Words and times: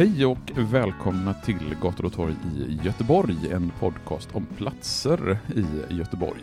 Hej 0.00 0.26
och 0.26 0.50
välkomna 0.56 1.34
till 1.34 1.76
Gator 1.82 2.04
och 2.04 2.12
torg 2.12 2.34
i 2.56 2.80
Göteborg, 2.84 3.36
en 3.52 3.72
podcast 3.80 4.34
om 4.34 4.46
platser 4.46 5.38
i 5.56 5.94
Göteborg. 5.94 6.40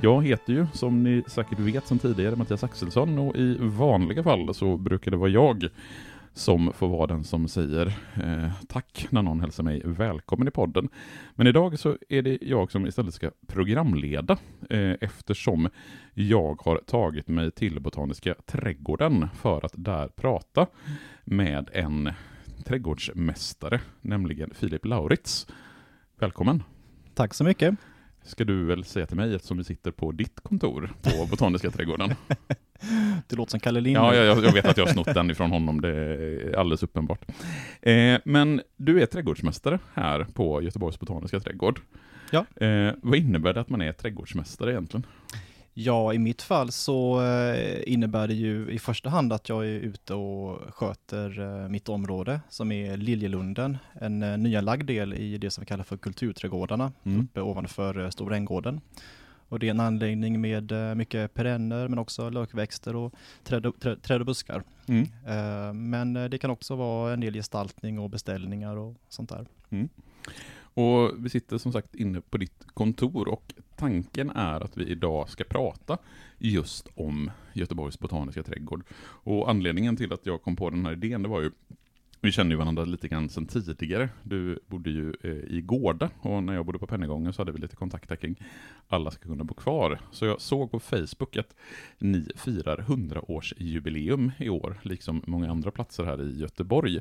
Jag 0.00 0.26
heter 0.26 0.52
ju, 0.52 0.66
som 0.72 1.02
ni 1.02 1.22
säkert 1.26 1.58
vet 1.58 1.86
sedan 1.86 1.98
tidigare, 1.98 2.36
Mattias 2.36 2.64
Axelsson 2.64 3.18
och 3.18 3.36
i 3.36 3.56
vanliga 3.60 4.22
fall 4.22 4.54
så 4.54 4.76
brukar 4.76 5.10
det 5.10 5.16
vara 5.16 5.30
jag 5.30 5.68
som 6.32 6.72
får 6.72 6.88
vara 6.88 7.06
den 7.06 7.24
som 7.24 7.48
säger 7.48 7.86
eh, 8.14 8.52
tack 8.68 9.06
när 9.10 9.22
någon 9.22 9.40
hälsar 9.40 9.64
mig 9.64 9.82
välkommen 9.84 10.48
i 10.48 10.50
podden. 10.50 10.88
Men 11.34 11.46
idag 11.46 11.78
så 11.78 11.96
är 12.08 12.22
det 12.22 12.38
jag 12.42 12.72
som 12.72 12.86
istället 12.86 13.14
ska 13.14 13.30
programleda 13.46 14.38
eh, 14.70 14.94
eftersom 15.00 15.68
jag 16.14 16.62
har 16.62 16.80
tagit 16.86 17.28
mig 17.28 17.50
till 17.50 17.80
Botaniska 17.80 18.34
trädgården 18.46 19.28
för 19.34 19.64
att 19.64 19.74
där 19.76 20.08
prata 20.08 20.66
med 21.24 21.70
en 21.72 22.10
trädgårdsmästare, 22.66 23.80
nämligen 24.00 24.50
Filip 24.54 24.84
Lauritz. 24.84 25.46
Välkommen! 26.18 26.62
Tack 27.14 27.34
så 27.34 27.44
mycket. 27.44 27.74
Ska 28.22 28.44
du 28.44 28.64
väl 28.64 28.84
säga 28.84 29.06
till 29.06 29.16
mig 29.16 29.34
eftersom 29.34 29.58
vi 29.58 29.64
sitter 29.64 29.90
på 29.90 30.12
ditt 30.12 30.40
kontor 30.40 30.92
på 31.02 31.26
Botaniska 31.30 31.70
trädgården? 31.70 32.14
Det 33.28 33.36
låter 33.36 33.50
som 33.50 33.60
Kalle 33.60 33.80
Lind. 33.80 33.96
Ja, 33.96 34.14
jag, 34.14 34.44
jag 34.44 34.52
vet 34.52 34.66
att 34.66 34.76
jag 34.76 34.86
har 34.86 34.92
snott 34.92 35.14
den 35.14 35.30
ifrån 35.30 35.50
honom, 35.50 35.80
det 35.80 35.88
är 35.88 36.56
alldeles 36.56 36.82
uppenbart. 36.82 37.24
Eh, 37.82 38.18
men 38.24 38.60
du 38.76 39.02
är 39.02 39.06
trädgårdsmästare 39.06 39.78
här 39.94 40.26
på 40.34 40.62
Göteborgs 40.62 41.00
Botaniska 41.00 41.40
trädgård. 41.40 41.80
Ja. 42.30 42.66
Eh, 42.66 42.92
vad 43.02 43.18
innebär 43.18 43.52
det 43.52 43.60
att 43.60 43.68
man 43.68 43.82
är 43.82 43.92
trädgårdsmästare 43.92 44.72
egentligen? 44.72 45.06
Ja, 45.78 46.12
i 46.12 46.18
mitt 46.18 46.42
fall 46.42 46.72
så 46.72 47.22
eh, 47.22 47.92
innebär 47.92 48.28
det 48.28 48.34
ju 48.34 48.70
i 48.70 48.78
första 48.78 49.08
hand 49.08 49.32
att 49.32 49.48
jag 49.48 49.64
är 49.64 49.70
ute 49.70 50.14
och 50.14 50.74
sköter 50.74 51.40
eh, 51.40 51.68
mitt 51.68 51.88
område 51.88 52.40
som 52.48 52.72
är 52.72 52.96
Liljelunden, 52.96 53.78
en 53.92 54.22
eh, 54.22 54.38
nyanlagd 54.38 54.86
del 54.86 55.14
i 55.14 55.38
det 55.38 55.50
som 55.50 55.62
vi 55.62 55.66
kallar 55.66 55.84
för 55.84 55.96
kulturträdgårdarna 55.96 56.92
Mm. 57.04 57.20
uppe 57.20 57.40
ovanför 57.40 58.10
Stora 58.10 58.36
Änggården. 58.36 58.80
Och 59.48 59.58
det 59.58 59.66
är 59.66 59.70
en 59.70 59.80
anläggning 59.80 60.40
med 60.40 60.72
mycket 60.96 61.34
perenner 61.34 61.88
men 61.88 61.98
också 61.98 62.30
lökväxter 62.30 62.96
och 62.96 63.14
träd 63.44 63.66
och, 63.66 63.80
träd, 63.80 64.02
träd 64.02 64.20
och 64.20 64.26
buskar. 64.26 64.62
Mm. 64.88 65.90
Men 65.90 66.30
det 66.30 66.38
kan 66.38 66.50
också 66.50 66.76
vara 66.76 67.12
en 67.12 67.20
del 67.20 67.34
gestaltning 67.34 67.98
och 67.98 68.10
beställningar 68.10 68.76
och 68.76 68.94
sånt 69.08 69.28
där. 69.28 69.46
Och 70.76 71.24
vi 71.24 71.28
sitter 71.28 71.58
som 71.58 71.72
sagt 71.72 71.94
inne 71.94 72.20
på 72.20 72.38
ditt 72.38 72.66
kontor 72.74 73.28
och 73.28 73.54
tanken 73.76 74.30
är 74.30 74.60
att 74.60 74.76
vi 74.76 74.84
idag 74.84 75.28
ska 75.28 75.44
prata 75.44 75.98
just 76.38 76.88
om 76.94 77.30
Göteborgs 77.52 77.98
Botaniska 77.98 78.42
trädgård. 78.42 78.84
Och 79.00 79.50
anledningen 79.50 79.96
till 79.96 80.12
att 80.12 80.26
jag 80.26 80.42
kom 80.42 80.56
på 80.56 80.70
den 80.70 80.86
här 80.86 80.92
idén, 80.92 81.22
det 81.22 81.28
var 81.28 81.40
ju 81.40 81.50
vi 82.20 82.32
känner 82.32 82.50
ju 82.50 82.56
varandra 82.56 82.84
lite 82.84 83.08
grann 83.08 83.28
sedan 83.28 83.46
tidigare. 83.46 84.08
Du 84.22 84.58
bodde 84.66 84.90
ju 84.90 85.14
eh, 85.22 85.30
i 85.30 85.60
Gårda 85.60 86.10
och 86.20 86.42
när 86.42 86.54
jag 86.54 86.66
bodde 86.66 86.78
på 86.78 86.86
Pennygången 86.86 87.32
så 87.32 87.40
hade 87.42 87.52
vi 87.52 87.58
lite 87.58 87.76
kontakt 87.76 88.08
där 88.08 88.16
kring 88.16 88.36
alla 88.88 89.10
ska 89.10 89.28
kunna 89.28 89.44
bo 89.44 89.54
kvar. 89.54 89.98
Så 90.10 90.26
jag 90.26 90.40
såg 90.40 90.70
på 90.70 90.80
Facebook 90.80 91.36
att 91.36 91.54
ni 91.98 92.28
firar 92.36 92.76
100-årsjubileum 92.76 94.30
i 94.38 94.48
år, 94.48 94.76
liksom 94.82 95.22
många 95.26 95.50
andra 95.50 95.70
platser 95.70 96.04
här 96.04 96.22
i 96.22 96.38
Göteborg. 96.38 97.00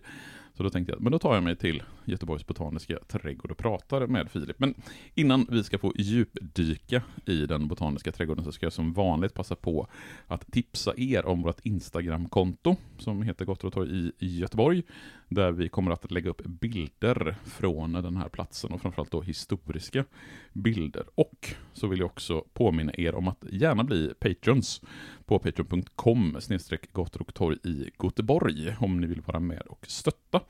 Så 0.58 0.64
då 0.64 0.70
tänkte 0.70 0.94
jag, 0.94 1.02
men 1.02 1.12
då 1.12 1.20
tar 1.20 1.34
jag 1.34 1.44
mig 1.44 1.56
till 1.56 1.84
Göteborgs 2.06 2.48
Botaniska 2.48 3.00
trädgård 3.08 3.52
och 3.52 3.58
pratar 3.58 4.08
med 4.08 4.32
Filip. 4.32 4.60
Men 4.60 4.74
innan 5.16 5.48
vi 5.50 5.64
ska 5.64 5.78
få 5.78 5.94
djupdyka 5.96 7.02
i 7.26 7.46
den 7.46 7.68
botaniska 7.68 8.12
trädgården 8.12 8.44
så 8.44 8.52
ska 8.52 8.66
jag 8.66 8.74
som 8.74 8.94
vanligt 8.94 9.34
passa 9.34 9.56
på 9.56 9.88
att 10.28 10.52
tipsa 10.52 10.94
er 10.98 11.26
om 11.26 11.42
vårt 11.42 11.60
Instagramkonto 11.66 12.76
som 12.98 13.22
heter 13.22 13.46
Gottrotorg 13.46 14.12
i 14.20 14.40
Göteborg. 14.40 14.84
Där 15.30 15.52
vi 15.52 15.69
kommer 15.69 15.91
att 15.91 16.12
lägga 16.12 16.30
upp 16.30 16.41
bilder 16.46 17.36
från 17.46 17.94
den 17.94 18.18
här 18.18 18.30
platsen 18.30 18.72
och 18.72 18.81
framförallt 18.81 19.12
då 19.12 19.22
historiska 19.22 20.06
bilder. 20.53 21.06
Och 21.16 21.53
så 21.74 21.88
vill 21.88 22.00
jag 22.00 22.06
också 22.06 22.44
påminna 22.53 22.91
er 22.97 23.16
om 23.16 23.28
att 23.28 23.44
gärna 23.52 23.84
bli 23.84 24.13
patrons 24.19 24.81
på 25.25 25.40
patreon.com 25.40 26.38
snedstreck 26.40 26.94
gator 26.94 27.22
och 27.22 27.34
torg 27.34 27.58
i 27.63 27.90
Göteborg 28.03 28.75
om 28.80 29.02
ni 29.02 29.08
vill 29.08 29.22
vara 29.22 29.40
med 29.40 29.62
och 29.62 29.86
stötta 29.88 30.41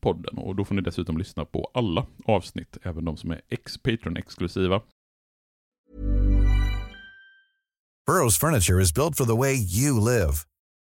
podden. 0.00 0.38
Och 0.38 0.56
då 0.56 0.64
får 0.64 0.74
ni 0.74 0.82
dessutom 0.82 1.18
lyssna 1.18 1.44
på 1.44 1.70
alla 1.74 2.06
avsnitt, 2.24 2.78
även 2.82 3.04
de 3.04 3.16
som 3.16 3.30
är 3.30 3.40
ex-Patreon-exklusiva. 3.48 4.80
Burrow's 8.08 8.40
furniture 8.40 8.82
is 8.82 8.92
built 8.92 9.16
for 9.16 9.24
the 9.24 9.36
way 9.36 9.54
you 9.54 10.00
live. 10.00 10.51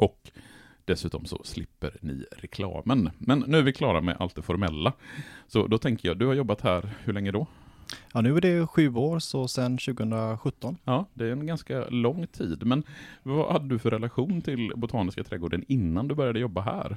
Och 0.00 0.30
dessutom 0.84 1.24
så 1.24 1.40
slipper 1.44 1.96
ni 2.00 2.24
reklamen. 2.36 3.10
Men 3.18 3.44
nu 3.46 3.58
är 3.58 3.62
vi 3.62 3.72
klara 3.72 4.00
med 4.00 4.16
allt 4.18 4.34
det 4.34 4.42
formella. 4.42 4.92
Så 5.46 5.66
då 5.66 5.78
tänker 5.78 6.08
jag, 6.08 6.18
du 6.18 6.26
har 6.26 6.34
jobbat 6.34 6.60
här, 6.60 6.90
hur 7.04 7.12
länge 7.12 7.30
då? 7.30 7.46
Ja, 8.14 8.20
nu 8.20 8.36
är 8.36 8.40
det 8.40 8.66
sju 8.66 8.94
år, 8.94 9.18
så 9.18 9.48
sedan 9.48 9.78
2017. 9.78 10.76
Ja, 10.84 11.06
det 11.14 11.24
är 11.24 11.32
en 11.32 11.46
ganska 11.46 11.88
lång 11.88 12.26
tid. 12.26 12.66
Men 12.66 12.82
vad 13.22 13.52
hade 13.52 13.68
du 13.68 13.78
för 13.78 13.90
relation 13.90 14.42
till 14.42 14.72
Botaniska 14.76 15.24
trädgården 15.24 15.64
innan 15.68 16.08
du 16.08 16.14
började 16.14 16.40
jobba 16.40 16.60
här? 16.60 16.96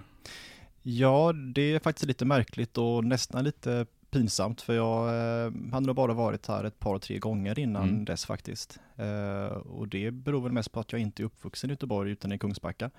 Ja, 0.81 1.33
det 1.33 1.73
är 1.73 1.79
faktiskt 1.79 2.05
lite 2.05 2.25
märkligt 2.25 2.77
och 2.77 3.03
nästan 3.03 3.43
lite 3.43 3.85
pinsamt 4.13 4.61
för 4.61 4.73
jag 4.73 5.07
eh, 5.09 5.51
hade 5.71 5.85
nog 5.85 5.95
bara 5.95 6.13
varit 6.13 6.47
här 6.47 6.63
ett 6.63 6.79
par, 6.79 6.99
tre 6.99 7.17
gånger 7.19 7.59
innan 7.59 7.83
Mm. 7.89 8.05
dess 8.05 8.25
faktiskt. 8.25 8.79
Eh, 8.95 9.45
och 9.57 9.87
det 9.87 10.11
beror 10.11 10.41
väl 10.41 10.51
mest 10.51 10.71
på 10.71 10.79
att 10.79 10.91
jag 10.91 11.01
inte 11.01 11.23
är 11.23 11.25
uppvuxen 11.25 11.69
i 11.69 11.73
Göteborg 11.73 12.11
utan 12.11 12.31
i 12.31 12.37
Kungsbacka, 12.39 12.89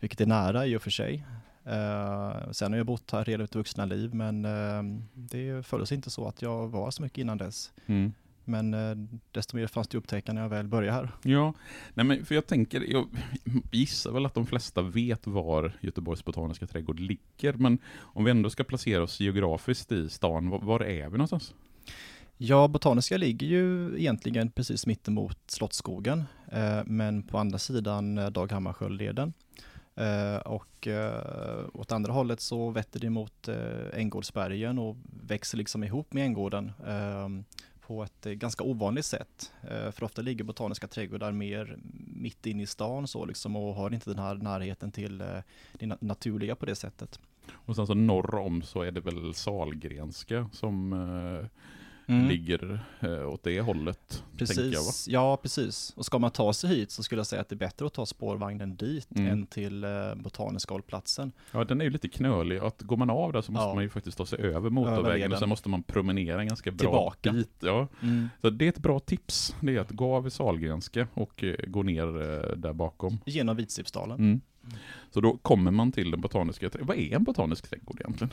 vilket 0.00 0.20
är 0.20 0.26
nära 0.26 0.66
i 0.66 0.76
och 0.76 0.82
för 0.82 0.90
sig. 0.90 1.24
Eh, 1.64 2.50
sen 2.50 2.72
har 2.72 2.76
jag 2.78 2.86
bott 2.86 3.10
här 3.10 3.24
hela 3.24 3.42
mitt 3.42 3.54
vuxna 3.54 3.84
liv 3.84 4.14
men 4.14 4.44
eh, 4.44 4.82
det 5.14 5.66
följdes 5.66 5.92
inte 5.92 6.10
så 6.10 6.28
att 6.28 6.42
jag 6.42 6.68
var 6.68 6.90
så 6.90 7.02
mycket 7.02 7.18
innan 7.18 7.38
dess. 7.38 7.72
Mm. 7.86 8.12
Men 8.44 8.74
eh, 8.74 8.96
desto 9.32 9.56
mer 9.56 9.66
fanns 9.66 9.88
det 9.88 9.98
upptäcka 9.98 10.32
när 10.32 10.42
jag 10.42 10.48
väl 10.48 10.68
började 10.68 10.92
här. 10.96 11.10
Ja, 11.22 11.54
nej 11.94 12.06
men 12.06 12.24
för 12.24 12.34
jag 12.34 12.46
tänker, 12.46 12.80
jag 12.80 13.08
gissar 13.72 14.12
väl 14.12 14.26
att 14.26 14.34
de 14.34 14.46
flesta 14.46 14.82
vet 14.82 15.26
var 15.26 15.72
Göteborgs 15.80 16.24
botaniska 16.24 16.66
trädgård 16.66 17.00
ligger, 17.00 17.52
men 17.52 17.78
om 17.98 18.24
vi 18.24 18.30
ändå 18.30 18.50
ska 18.50 18.64
placera 18.64 19.02
oss 19.02 19.20
geografiskt 19.20 19.92
i 19.92 20.08
stan, 20.08 20.50
var, 20.50 20.58
var 20.58 20.82
är 20.82 21.04
vi 21.08 21.12
någonstans? 21.12 21.54
Ja, 22.42 22.68
Botaniska 22.68 23.16
ligger 23.16 23.46
ju 23.46 23.98
egentligen 23.98 24.50
precis 24.50 24.86
mittemot 24.86 25.38
Slottsskogen, 25.46 26.24
eh, 26.52 26.80
men 26.84 27.22
på 27.22 27.38
andra 27.38 27.58
sidan 27.58 28.18
eh, 28.18 28.30
Dag 28.30 28.52
Hammarskjöldleden. 28.52 29.32
Eh, 29.94 30.36
och 30.36 30.86
eh, 30.86 31.64
åt 31.72 31.92
andra 31.92 32.12
hållet 32.12 32.40
så 32.40 32.70
vetter 32.70 33.00
det 33.00 33.10
mot 33.10 33.48
eh, 33.48 33.56
Änggårdsbergen 33.94 34.78
och 34.78 34.96
växer 35.26 35.58
liksom 35.58 35.84
ihop 35.84 36.12
med 36.12 36.24
Änggården 36.24 36.72
eh, 36.86 37.28
på 37.90 38.02
ett 38.02 38.26
eh, 38.26 38.32
ganska 38.32 38.64
ovanligt 38.64 39.04
sätt. 39.04 39.52
Eh, 39.62 39.90
för 39.90 40.04
ofta 40.04 40.22
ligger 40.22 40.44
botaniska 40.44 40.86
trädgårdar 40.86 41.32
mer 41.32 41.78
mitt 42.06 42.46
inne 42.46 42.62
i 42.62 42.66
stan 42.66 43.08
så 43.08 43.24
liksom 43.24 43.56
och 43.56 43.74
har 43.74 43.94
inte 43.94 44.10
den 44.10 44.18
här 44.18 44.34
närheten 44.34 44.92
till 44.92 45.20
eh, 45.20 45.26
det 45.72 46.00
naturliga 46.00 46.56
på 46.56 46.66
det 46.66 46.74
sättet. 46.74 47.20
Och 47.52 47.76
sen 47.76 47.86
så 47.86 47.94
norr 47.94 48.34
om 48.34 48.62
så 48.62 48.82
är 48.82 48.90
det 48.90 49.00
väl 49.00 49.34
Salgrenska 49.34 50.48
som 50.52 50.92
eh, 52.10 52.26
ligger 52.28 52.80
eh, 53.00 53.28
åt 53.28 53.42
det 53.42 53.60
hållet, 53.60 54.24
tänker 54.38 54.62
jag? 54.62 54.72
Precis, 54.72 55.08
ja 55.08 55.36
precis. 55.36 55.92
Och 55.96 56.04
ska 56.04 56.18
man 56.18 56.30
ta 56.30 56.52
sig 56.52 56.70
hit 56.70 56.90
så 56.90 57.02
skulle 57.02 57.18
jag 57.18 57.26
säga 57.26 57.42
att 57.42 57.48
det 57.48 57.54
är 57.54 57.58
bättre 57.58 57.86
att 57.86 57.94
ta 57.94 58.06
spårvagnen 58.06 58.76
dit 58.76 59.08
Mm. 59.16 59.32
än 59.32 59.46
till 59.46 59.84
eh, 59.84 59.90
Botaniska 60.16 60.74
hållplatsen. 60.74 61.32
Ja, 61.52 61.64
den 61.64 61.80
är 61.80 61.84
ju 61.84 61.90
lite 61.90 62.08
knölig. 62.08 62.58
Att 62.58 62.82
går 62.82 62.96
man 62.96 63.10
av 63.10 63.32
där 63.32 63.40
så 63.42 63.52
måste 63.52 63.66
Ja. 63.68 63.74
man 63.74 63.82
ju 63.82 63.90
faktiskt 63.90 64.18
ta 64.18 64.26
sig 64.26 64.38
över 64.38 64.70
motorvägen 64.70 65.32
och 65.32 65.38
sen 65.38 65.48
måste 65.48 65.68
man 65.68 65.82
promenera 65.82 66.40
en 66.40 66.48
ganska 66.48 66.70
bra 66.70 66.78
Tillbaka. 66.78 67.32
bit. 67.32 67.50
Ja. 67.60 67.88
Så 68.40 68.50
det 68.50 68.64
är 68.64 68.68
ett 68.68 68.78
bra 68.78 69.00
tips. 69.00 69.54
Det 69.60 69.76
är 69.76 69.80
att 69.80 69.90
gå 69.90 70.14
av 70.16 70.26
i 70.26 70.30
Salgrenska 70.30 71.08
och 71.14 71.44
eh, 71.44 71.54
gå 71.66 71.82
ner 71.82 72.06
eh, 72.06 72.56
där 72.56 72.72
bakom. 72.72 73.18
Genom 73.26 73.56
Vitsipsdalen. 73.56 74.18
Mm. 74.18 74.40
Så 75.10 75.20
då 75.20 75.36
kommer 75.36 75.70
man 75.70 75.92
till 75.92 76.10
den 76.10 76.20
botaniska 76.20 76.70
trädgården. 76.70 76.86
Vad 76.86 76.96
är 76.96 77.16
en 77.16 77.24
botanisk 77.24 77.68
trädgård 77.70 78.00
egentligen? 78.00 78.32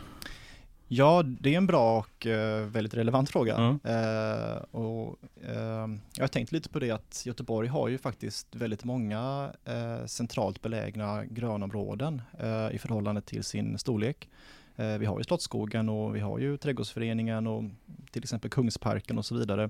Ja, 0.89 1.23
det 1.23 1.53
är 1.53 1.57
en 1.57 1.67
bra 1.67 1.99
och 1.99 2.27
eh, 2.27 2.65
väldigt 2.65 2.93
relevant 2.93 3.29
fråga. 3.29 3.77
Ja. 3.83 3.91
Eh, 3.91 4.57
och, 4.71 5.19
eh, 5.43 5.87
jag 6.15 6.23
har 6.23 6.27
tänkt 6.27 6.51
lite 6.51 6.69
på 6.69 6.79
det 6.79 6.91
att 6.91 7.23
Göteborg 7.25 7.67
har 7.67 7.87
ju 7.87 7.97
faktiskt 7.97 8.55
väldigt 8.55 8.83
många 8.83 9.51
eh, 9.65 10.05
centralt 10.05 10.61
belägna 10.61 11.25
grönområden 11.25 12.21
eh, 12.39 12.75
i 12.75 12.77
förhållande 12.79 13.21
till 13.21 13.43
sin 13.43 13.77
storlek. 13.77 14.29
Eh, 14.75 14.97
vi 14.97 15.05
har 15.05 15.17
ju 15.17 15.23
Slottsskogen 15.23 15.89
och 15.89 16.15
vi 16.15 16.19
har 16.19 16.39
ju 16.39 16.57
Trädgårdsföreningen 16.57 17.47
och 17.47 17.63
till 18.11 18.23
exempel 18.23 18.49
Kungsparken 18.49 19.17
och 19.17 19.25
så 19.25 19.35
vidare. 19.35 19.69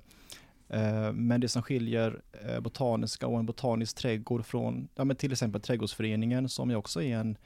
Men 1.13 1.41
det 1.41 1.47
som 1.47 1.61
skiljer 1.63 2.21
botaniska 2.61 3.27
och 3.27 3.39
en 3.39 3.45
botanisk 3.45 3.97
trädgård 3.97 4.45
från 4.45 4.87
ja, 4.95 5.13
till 5.13 5.31
exempel 5.31 5.61
Trädgårdsföreningen 5.61 6.49
som 6.49 6.69
ju 6.69 6.75
också 6.75 7.01
är 7.01 7.17
en 7.17 7.37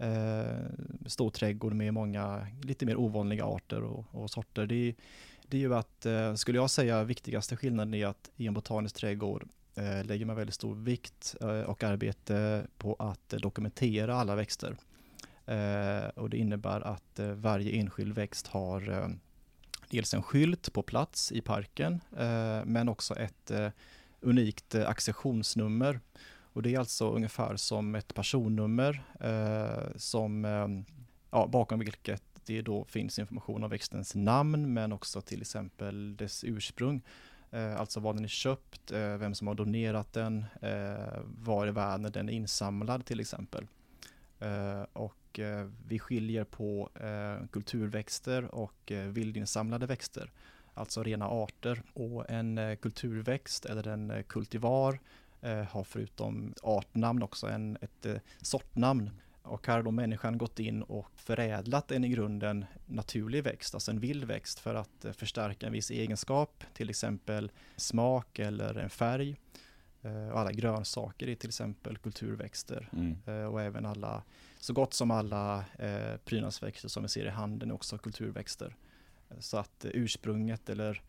eh, 0.00 0.66
stor 1.06 1.30
trädgård 1.30 1.72
med 1.72 1.94
många 1.94 2.46
lite 2.62 2.86
mer 2.86 2.96
ovanliga 2.96 3.44
arter 3.44 3.82
och, 3.82 4.04
och 4.10 4.30
sorter. 4.30 4.66
Det, 4.66 4.74
är- 4.88 4.94
det 5.48 5.56
är 5.56 5.60
ju 5.60 5.74
att, 5.74 6.06
eh, 6.06 6.34
skulle 6.34 6.58
jag 6.58 6.70
säga, 6.70 7.04
viktigaste 7.04 7.56
skillnaden 7.56 7.94
är 7.94 8.06
att 8.06 8.30
i 8.36 8.46
en 8.46 8.54
botanisk 8.54 8.96
trädgård 8.96 9.48
eh, 9.74 10.04
lägger 10.04 10.26
man 10.26 10.36
väldigt 10.36 10.54
stor 10.54 10.74
vikt 10.74 11.34
eh, 11.40 11.48
och 11.60 11.82
arbete 11.84 12.66
på 12.78 12.94
att 12.98 13.32
eh, 13.32 13.38
dokumentera 13.40 14.14
alla 14.14 14.34
växter. 14.36 14.76
Eh, 15.46 16.08
och 16.14 16.30
det 16.30 16.36
innebär 16.36 16.80
att 16.80 17.18
eh, 17.18 17.26
varje 17.32 17.72
enskild 17.80 18.14
växt 18.14 18.46
har 18.46 18.90
eh, 18.90 19.08
dels 19.90 20.14
en 20.14 20.22
skylt 20.22 20.72
på 20.72 20.82
plats 20.82 21.32
i 21.32 21.40
parken, 21.40 22.00
eh, 22.18 22.64
men 22.64 22.88
också 22.88 23.14
ett 23.14 23.50
eh, 23.50 23.68
unikt 24.20 24.74
eh, 24.74 24.88
accessionsnummer. 24.88 26.00
Och 26.52 26.62
det 26.62 26.74
är 26.74 26.78
alltså 26.78 27.10
ungefär 27.10 27.56
som 27.56 27.94
ett 27.94 28.14
personnummer 28.14 29.02
eh, 29.20 29.96
som, 29.96 30.44
eh, 30.44 30.68
ja, 31.30 31.46
bakom 31.46 31.78
vilket 31.78 32.22
det 32.46 32.62
då 32.62 32.84
finns 32.84 33.18
information 33.18 33.64
om 33.64 33.70
växtens 33.70 34.14
namn, 34.14 34.74
men 34.74 34.92
också 34.92 35.20
till 35.20 35.40
exempel 35.40 36.16
dess 36.16 36.44
ursprung. 36.44 37.02
Eh, 37.50 37.80
alltså 37.80 38.00
var 38.00 38.14
den 38.14 38.24
är 38.24 38.28
köpt, 38.28 38.92
eh, 38.92 39.16
vem 39.16 39.34
som 39.34 39.46
har 39.46 39.54
donerat 39.54 40.12
den, 40.12 40.44
eh, 40.62 41.20
var 41.24 41.66
i 41.66 41.70
världen 41.70 42.12
den 42.12 42.28
är 42.28 42.32
insamlad 42.32 43.04
till 43.04 43.20
exempel. 43.20 43.66
Eh, 44.38 44.82
och 44.92 45.38
eh, 45.38 45.68
vi 45.86 45.98
skiljer 45.98 46.44
på 46.44 46.90
eh, 46.94 47.46
kulturväxter 47.52 48.54
och 48.54 48.92
eh, 48.92 49.08
vildinsamlade 49.08 49.86
växter, 49.86 50.30
alltså 50.74 51.02
rena 51.02 51.28
arter. 51.28 51.82
Och 51.92 52.30
en 52.30 52.58
eh, 52.58 52.76
kulturväxt 52.76 53.64
eller 53.64 53.88
en 53.88 54.10
eh, 54.10 54.22
kultivar 54.22 55.00
har 55.42 55.84
förutom 55.84 56.54
artnamn 56.62 57.22
också 57.22 57.46
en, 57.48 57.78
ett 57.80 58.06
eh, 58.06 58.16
sortnamn. 58.42 59.10
Och 59.42 59.66
här 59.66 59.74
har 59.74 59.82
då 59.82 59.90
människan 59.90 60.38
gått 60.38 60.58
in 60.60 60.82
och 60.82 61.08
förädlat 61.16 61.90
en 61.90 62.04
i 62.04 62.08
grunden 62.08 62.64
naturlig 62.86 63.44
växt, 63.44 63.74
alltså 63.74 63.90
en 63.90 64.00
vild 64.00 64.24
växt 64.24 64.58
för 64.58 64.74
att 64.74 65.04
eh, 65.04 65.12
förstärka 65.12 65.66
en 65.66 65.72
viss 65.72 65.90
egenskap, 65.90 66.64
till 66.74 66.90
exempel 66.90 67.50
smak 67.76 68.38
eller 68.38 68.74
en 68.74 68.90
färg. 68.90 69.36
Eh, 70.02 70.28
och 70.28 70.40
alla 70.40 70.52
grönsaker 70.52 71.28
är 71.28 71.34
till 71.34 71.48
exempel 71.48 71.98
kulturväxter 71.98 72.88
Mm. 72.92 73.16
eh, 73.26 73.44
och 73.44 73.62
även 73.62 73.86
alla, 73.86 74.22
så 74.58 74.72
gott 74.72 74.94
som 74.94 75.10
alla 75.10 75.64
eh, 75.78 76.16
prydnadsväxter 76.24 76.88
som 76.88 77.02
vi 77.02 77.08
ser 77.08 77.24
i 77.26 77.28
handeln 77.28 77.70
är 77.70 77.74
också 77.74 77.98
kulturväxter. 77.98 78.76
Eh, 79.30 79.36
Så 79.40 79.56
att 79.56 79.84
eh, 79.84 79.90
ursprunget 79.94 80.68
eller 80.68 81.02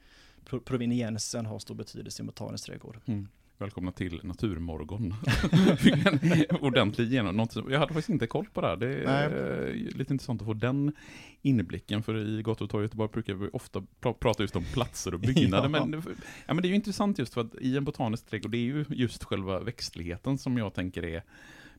pro- 0.46 0.60
proveniensen 0.60 1.46
har 1.46 1.60
stor 1.60 1.76
betydelse 1.76 2.22
i 2.22 2.24
en 2.24 2.28
botanisk 2.28 2.66
trädgård. 2.66 2.98
Mm. 3.06 3.28
Välkomna 3.62 3.92
till 3.92 4.20
Naturmorgon. 4.24 5.14
Fick 5.78 5.94
en 6.06 6.56
ordentlig 6.62 7.12
genom. 7.12 7.48
Jag 7.56 7.80
hade 7.80 7.94
faktiskt 7.94 8.10
inte 8.10 8.28
koll 8.28 8.46
på 8.54 8.62
det 8.62 8.68
här. 8.68 8.78
Det 8.78 9.04
är 9.04 9.68
eh, 9.68 9.98
lite 9.98 10.14
intressant 10.14 10.42
att 10.42 10.46
få 10.46 10.54
den 10.54 10.94
inblicken. 11.42 12.04
För 12.04 12.18
i 12.18 12.42
Gott 12.42 12.62
och 12.62 12.70
torg 12.70 12.84
Göteborg 12.84 13.10
brukar 13.14 13.34
vi 13.34 13.50
ofta 13.54 13.80
pra- 14.02 14.14
prata 14.14 14.44
just 14.44 14.56
om 14.56 14.64
platser 14.74 15.14
och 15.14 15.20
byggnader. 15.30 15.70
Ja. 15.80 15.86
Men, 15.86 16.04
ja, 16.48 16.54
men 16.54 16.62
det 16.62 16.68
är 16.68 16.70
ju 16.70 16.76
intressant 16.76 17.20
just 17.20 17.34
för 17.34 17.42
att 17.42 17.56
i 17.56 17.78
en 17.78 17.84
botanisk 17.86 18.26
trädgård, 18.28 18.52
det 18.52 18.58
är 18.58 18.62
ju 18.62 18.86
just 18.90 19.24
själva 19.24 19.60
växtligheten 19.60 20.38
som 20.38 20.58
jag 20.58 20.74
tänker 20.74 21.06
är 21.06 21.24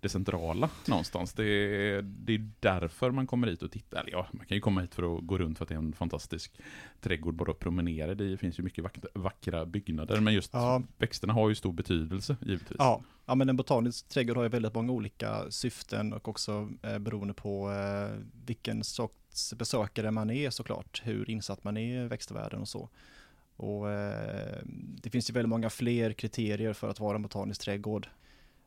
det 0.03 0.09
centrala 0.09 0.71
någonstans. 0.89 1.33
Det 1.33 1.45
är, 1.45 2.03
det 2.03 2.35
är 2.35 2.51
därför 2.61 3.11
man 3.11 3.27
kommer 3.27 3.47
hit 3.47 3.63
och 3.63 3.71
tittar. 3.71 4.01
Eller 4.01 4.11
ja, 4.13 4.27
man 4.33 4.47
kan 4.47 4.55
ju 4.55 4.61
komma 4.61 4.81
hit 4.81 4.95
för 4.95 5.17
att 5.17 5.27
gå 5.27 5.39
runt 5.39 5.59
för 5.59 5.65
att 5.65 5.69
det 5.69 5.75
är 5.75 5.79
en 5.79 5.93
fantastisk 5.93 6.53
trädgård 7.01 7.35
bara 7.35 7.51
att 7.51 7.59
promenera. 7.59 8.15
Det 8.15 8.37
finns 8.37 8.59
ju 8.59 8.63
mycket 8.63 8.85
vackra, 9.15 9.67
byggnader, 9.67 10.21
men 10.21 10.35
just 10.35 10.51
Ja. 10.53 10.83
växterna 10.99 11.33
har 11.33 11.49
ju 11.49 11.55
stor 11.55 11.73
betydelse 11.73 12.37
givetvis. 12.47 12.77
Ja, 12.79 13.03
ja, 13.27 13.35
men 13.35 13.49
en 13.49 13.57
botanisk 13.57 14.09
trädgård 14.09 14.37
har 14.37 14.43
ju 14.45 14.49
väldigt 14.49 14.75
många 14.75 14.93
olika 14.93 15.51
syften 15.51 16.13
och 16.13 16.29
också 16.29 16.69
eh, 16.83 16.99
beroende 16.99 17.35
på 17.35 17.71
eh, 17.73 18.19
vilken 18.47 18.85
sorts 18.85 19.55
besökare 19.55 20.11
man 20.11 20.31
är 20.31 20.51
såklart, 20.51 21.03
hur 21.05 21.31
insatt 21.31 21.65
man 21.65 21.77
är 21.77 22.05
i 22.05 22.09
växtvärlden 22.09 22.61
och 22.61 22.69
så. 22.69 22.89
Och 23.57 23.91
eh, 23.91 24.59
det 25.03 25.11
finns 25.11 25.31
ju 25.31 25.35
väldigt 25.35 25.49
många 25.49 25.71
fler 25.71 26.13
kriterier 26.13 26.73
för 26.73 26.89
att 26.89 27.01
vara 27.01 27.17
en 27.17 27.23
botanisk 27.23 27.61
trädgård. 27.61 28.09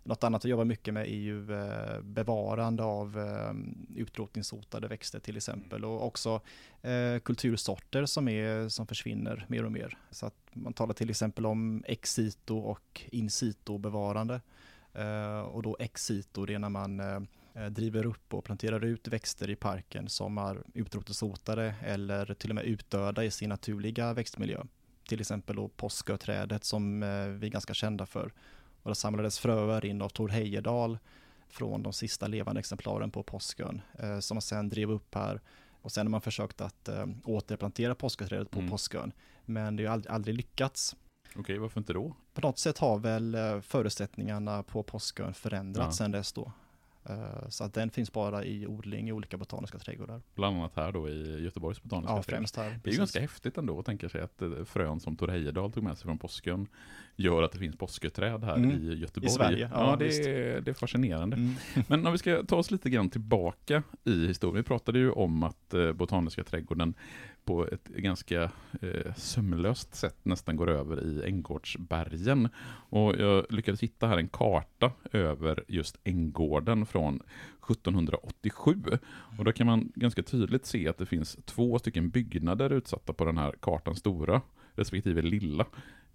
Något 0.07 0.24
annat 0.24 0.43
jag 0.43 0.50
jobbar 0.50 0.65
mycket 0.65 0.93
med 0.93 1.03
är 1.07 1.15
ju 1.15 1.53
eh, 1.53 2.01
bevarande 2.01 2.83
av 2.83 3.19
eh, 3.19 3.53
utrotningshotade 4.01 4.88
växter 4.88 5.19
till 5.19 5.38
exempel 5.38 5.85
och 5.85 6.05
också 6.05 6.41
eh, 6.81 7.19
kultursorter 7.19 8.05
som, 8.05 8.27
är, 8.27 8.69
som 8.69 8.88
försvinner 8.88 9.45
mer 9.50 9.65
och 9.65 9.71
mer. 9.71 9.97
Så 10.12 10.25
att 10.25 10.35
man 10.53 10.74
talar 10.74 10.93
till 10.93 11.09
exempel 11.09 11.45
om 11.45 11.83
ex 11.88 12.13
situ 12.13 12.53
och 12.53 13.01
in 13.12 13.29
situ 13.29 13.77
bevarande. 13.77 14.41
Eh, 14.93 15.39
och 15.39 15.63
då 15.63 15.77
ex 15.79 16.05
situ 16.05 16.45
det 16.45 16.53
är 16.53 16.59
när 16.59 16.69
man 16.69 17.00
eh, 17.00 17.19
eh, 17.53 17.65
driver 17.65 18.05
upp 18.05 18.33
och 18.33 18.43
planterar 18.43 18.85
ut 18.85 19.07
växter 19.07 19.50
i 19.50 19.55
parken 19.55 20.09
som 20.09 20.38
är 20.38 20.63
utrotningshotade 20.74 21.75
eller 21.81 22.33
till 22.33 22.50
och 22.50 22.55
med 22.55 22.65
utdöda 22.65 23.24
i 23.24 23.31
sin 23.31 23.50
naturliga 23.50 24.13
växtmiljö. 24.13 24.63
Till 25.07 25.21
exempel 25.21 25.55
då 25.55 25.67
påsköträdet 25.67 26.63
som 26.63 27.03
eh, 27.03 27.27
vi 27.27 27.47
är 27.47 27.51
ganska 27.51 27.74
kända 27.74 28.05
för. 28.05 28.31
Och 28.86 28.92
det 28.92 28.96
samlades 28.96 29.39
fröer 29.39 29.86
in 29.86 30.01
av 30.01 30.10
Tor 30.10 30.30
Heyerdahl 30.30 30.98
från 31.48 31.84
de 31.84 31.94
sista 31.94 32.27
levande 32.27 32.60
exemplaren 32.60 33.12
på 33.12 33.24
Påskön 33.24 33.82
eh, 34.00 34.20
som 34.20 34.36
man 34.36 34.42
sen 34.42 34.70
drev 34.70 34.92
upp 34.92 35.15
här. 35.15 35.42
Och 35.82 35.92
sen 35.92 36.08
har 36.08 36.12
man 36.12 36.22
försökt 36.22 36.62
att 36.62 36.88
eh, 36.89 37.06
återplantera 37.24 37.96
påsköträdet 37.96 38.51
på 38.51 38.60
Mm. 38.60 38.72
Påskön. 38.72 39.12
Men 39.46 39.75
det 39.75 39.86
har 39.86 39.94
aldrig, 39.94 40.12
aldrig 40.13 40.36
lyckats. 40.36 40.96
Okej, 41.36 41.58
varför 41.58 41.80
inte 41.80 41.94
då? 41.94 42.15
På 42.34 42.42
något 42.42 42.60
sätt 42.60 42.77
har 42.77 42.98
väl 42.98 43.36
eh, 43.36 43.62
förutsättningarna 43.62 44.63
på 44.63 44.84
Påskön 44.84 45.34
förändrats 45.34 46.00
Ja. 46.00 46.04
sedan 46.04 46.12
dess 46.12 46.34
då. 46.34 46.51
Eh, 47.09 47.50
Så 47.50 47.63
att 47.63 47.74
den 47.74 47.89
finns 47.89 48.12
bara 48.12 48.43
i 48.45 48.67
odling 48.67 49.09
i 49.09 49.12
olika 49.12 49.38
botaniska 49.38 49.77
trädgårdar. 49.79 50.21
Bland 50.35 50.57
annat 50.57 50.75
här 50.75 50.91
då 50.91 51.09
i 51.09 51.43
Göteborgs 51.43 51.83
botaniska 51.83 52.13
Ja, 52.15 52.24
trädgård. 52.24 52.35
främst 52.38 52.55
här. 52.55 52.69
Det 52.69 52.75
är 52.75 52.79
precis. 52.79 52.97
ganska 52.97 53.19
häftigt 53.19 53.57
ändå 53.57 53.79
att 53.79 53.85
tänka 53.85 54.09
sig 54.09 54.21
att 54.21 54.41
eh, 54.41 54.50
frön 54.65 55.00
som 55.00 55.15
Tor 55.17 55.27
Heyerdahl 55.27 55.71
tog 55.71 55.83
med 55.83 55.97
sig 55.97 56.03
från 56.05 56.17
påsken 56.17 56.67
gör 57.15 57.43
att 57.43 57.51
det 57.51 57.57
finns 57.59 57.75
påsköträd 57.77 58.43
här 58.43 58.55
Mm. 58.55 58.71
i 58.91 58.93
Göteborg. 58.95 59.27
I 59.27 59.29
Sverige, 59.29 59.69
Ja, 59.74 59.89
ja, 59.91 59.95
det, 59.95 60.05
är, 60.27 60.62
det 60.62 60.71
är 60.71 60.75
fascinerande. 60.75 61.35
Mm. 61.35 61.53
Men 61.88 62.05
om 62.05 62.12
vi 62.12 62.17
ska 62.17 62.43
ta 62.43 62.55
oss 62.55 62.71
lite 62.71 62.89
grann 62.89 63.09
tillbaka 63.09 63.83
i 64.03 64.27
historien. 64.27 64.55
Vi 64.57 64.63
pratade 64.63 65.00
ju 65.00 65.12
om 65.12 65.43
att 65.43 65.74
eh, 65.74 65.91
Botaniska 65.93 66.43
trädgården 66.43 66.93
på 67.46 67.68
ett 67.68 67.88
ganska 67.88 68.52
eh, 68.82 69.14
sömlöst 69.16 69.96
sätt 69.96 70.18
nästan 70.24 70.56
går 70.56 70.70
över 70.70 71.04
i 71.04 71.24
Änggårdsbergen. 71.25 72.50
Och 72.90 73.16
jag 73.16 73.46
lyckades 73.50 73.84
hitta 73.84 74.08
här 74.08 74.18
en 74.18 74.28
karta 74.28 74.92
över 75.12 75.64
just 75.68 75.98
Änggården 76.04 76.86
från 76.86 77.16
1787. 77.16 78.75
Och 79.38 79.46
då 79.46 79.52
kan 79.52 79.68
man 79.68 79.92
ganska 79.96 80.24
tydligt 80.24 80.66
se 80.66 80.88
att 80.88 80.98
det 80.98 81.06
finns 81.06 81.38
två 81.46 81.80
stycken 81.80 82.10
byggnader 82.10 82.70
utsatta 82.70 83.14
på 83.14 83.25
den 83.25 83.38
här 83.38 83.56
kartan, 83.60 83.96
stora 83.96 84.42
respektive 84.74 85.22
lilla. 85.22 85.66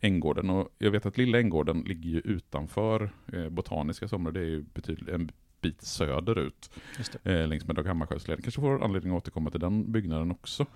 Änggården. 0.01 0.51
Och 0.51 0.69
jag 0.79 0.91
vet 0.91 1.07
att 1.07 1.19
lilla 1.19 1.39
Änggården 1.39 1.81
ligger 1.81 2.11
ju 2.11 2.21
utanför 2.21 3.11
eh, 3.33 3.49
Botaniska 3.49 4.09
somrar. 4.09 4.33
Det 4.33 4.41
är 4.41 4.45
ju 4.45 4.63
betydligt 4.63 5.09
en 5.09 5.31
bit 5.61 5.83
söderut. 5.83 6.71
Eh, 7.25 7.47
längs 7.49 7.67
med 7.67 7.77
Dag 7.77 7.85
Hammarskjöldsleden. 7.87 8.43
Kanske 8.43 8.61
får 8.61 8.85
anledning 8.85 9.13
att 9.13 9.17
återkomma 9.23 9.51
till 9.51 9.61
den 9.61 9.93
byggnaden 9.93 10.31
också. 10.31 10.67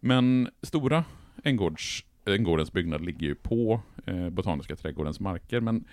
Men 0.00 0.48
stora 0.62 1.04
Änggårds, 1.44 2.04
Änggårdens 2.26 2.72
byggnad 2.72 3.04
ligger 3.04 3.26
ju 3.26 3.34
på 3.34 3.80
eh, 4.06 4.28
Botaniska 4.30 4.76
trädgårdens 4.76 5.20
marker. 5.20 5.60
Men 5.60 5.84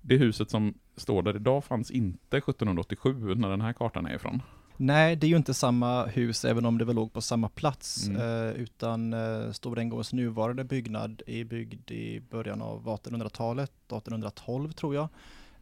det 0.00 0.16
huset 0.16 0.50
som 0.50 0.74
står 0.96 1.22
där 1.22 1.36
idag 1.36 1.64
fanns 1.64 1.90
inte 1.90 2.36
1787 2.36 3.34
när 3.34 3.48
den 3.50 3.60
här 3.60 3.72
kartan 3.72 4.06
är 4.06 4.14
ifrån. 4.14 4.42
Nej, 4.76 5.16
det 5.16 5.26
är 5.26 5.28
ju 5.28 5.36
inte 5.36 5.54
samma 5.54 6.06
hus, 6.06 6.44
även 6.44 6.66
om 6.66 6.78
det 6.78 6.84
väl 6.84 6.96
låg 6.96 7.12
på 7.12 7.20
samma 7.20 7.48
plats, 7.48 8.08
Mm. 8.08 8.20
eh, 8.20 8.50
utan 8.62 9.12
eh, 9.12 9.50
Stora 9.52 9.80
Änggårdens 9.80 10.12
nuvarande 10.12 10.64
byggnad 10.64 11.22
är 11.26 11.44
byggd 11.44 11.90
i 11.90 12.20
början 12.20 12.62
av 12.62 12.84
1800-talet, 12.86 13.70
1812 13.92 14.72
tror 14.72 14.94
jag, 14.94 15.08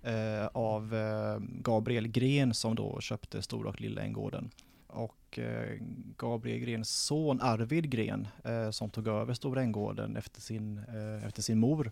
eh, 0.09 0.47
av 0.47 0.95
eh, 0.95 1.39
Gabriel 1.41 2.09
Gren 2.09 2.55
som 2.55 2.75
då 2.75 3.01
köpte 3.01 3.43
Stora 3.43 3.69
och 3.69 3.81
Lilla 3.81 4.03
Änggården. 4.03 4.51
Och 4.87 5.39
eh, 5.39 5.79
Gabriel 6.17 6.59
Grens 6.61 6.91
son 6.91 7.41
Arvid 7.41 7.91
Gren, 7.91 8.29
eh, 8.45 8.71
som 8.71 8.91
tog 8.91 9.09
över 9.09 9.35
Stora 9.35 9.63
Änggården 9.63 10.17
efter 10.17 10.41
sin, 10.41 10.79
efter 11.27 11.43
sin 11.43 11.59
mor, 11.59 11.91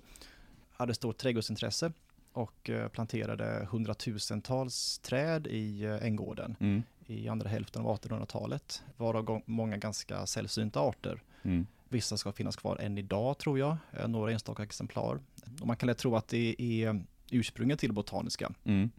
hade 0.71 0.95
stort 0.95 1.17
trädgårdsintresse 1.19 1.93
och 2.33 2.71
planterade 2.93 3.69
hundratusentals 3.71 4.99
träd 4.99 5.47
i 5.47 5.85
Änggården 6.03 6.57
Mm. 6.61 6.83
i 7.07 7.29
andra 7.29 7.49
hälften 7.49 7.83
av 7.87 7.97
1800-talet, 7.97 8.83
varav 8.97 9.43
många 9.47 9.77
ganska 9.77 10.27
sällsynta 10.27 10.81
arter. 10.81 11.23
Mm. 11.43 11.67
Vissa 11.89 12.17
ska 12.17 12.33
finnas 12.33 12.57
kvar 12.57 12.77
än 12.77 12.99
idag 12.99 13.39
tror 13.39 13.59
jag, 13.59 13.77
några 14.09 14.33
enstaka 14.33 14.63
exemplar. 14.63 15.19
Och 15.61 15.67
man 15.67 15.77
kan 15.77 15.87
lätt 15.87 15.99
tro 15.99 16.17
att 16.17 16.29
det 16.29 16.57
är 16.59 17.05
ursprunget 17.31 17.79
till 17.79 17.93
botaniska, 17.93 18.53
Mm. 18.65 18.91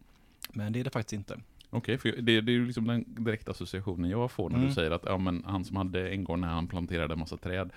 men 0.52 0.72
det 0.72 0.80
är 0.80 0.84
det 0.84 0.90
faktiskt 0.90 1.12
inte. 1.12 1.40
Okej, 1.70 1.98
för 1.98 2.08
det, 2.08 2.40
det 2.40 2.52
är 2.52 2.54
ju 2.54 2.66
liksom 2.66 2.86
den 2.86 3.04
direkta 3.24 3.50
associationen 3.50 4.10
jag 4.10 4.30
får 4.30 4.50
när 4.50 4.56
Mm. 4.56 4.68
du 4.68 4.74
säger 4.74 4.90
att 4.90 5.02
ja, 5.06 5.18
men 5.18 5.44
han 5.46 5.64
som 5.64 5.76
hade 5.76 6.10
en 6.10 6.24
gång 6.24 6.40
när 6.40 6.48
han 6.48 6.66
planterade 6.68 7.12
en 7.14 7.18
massa 7.20 7.36
träd, 7.36 7.70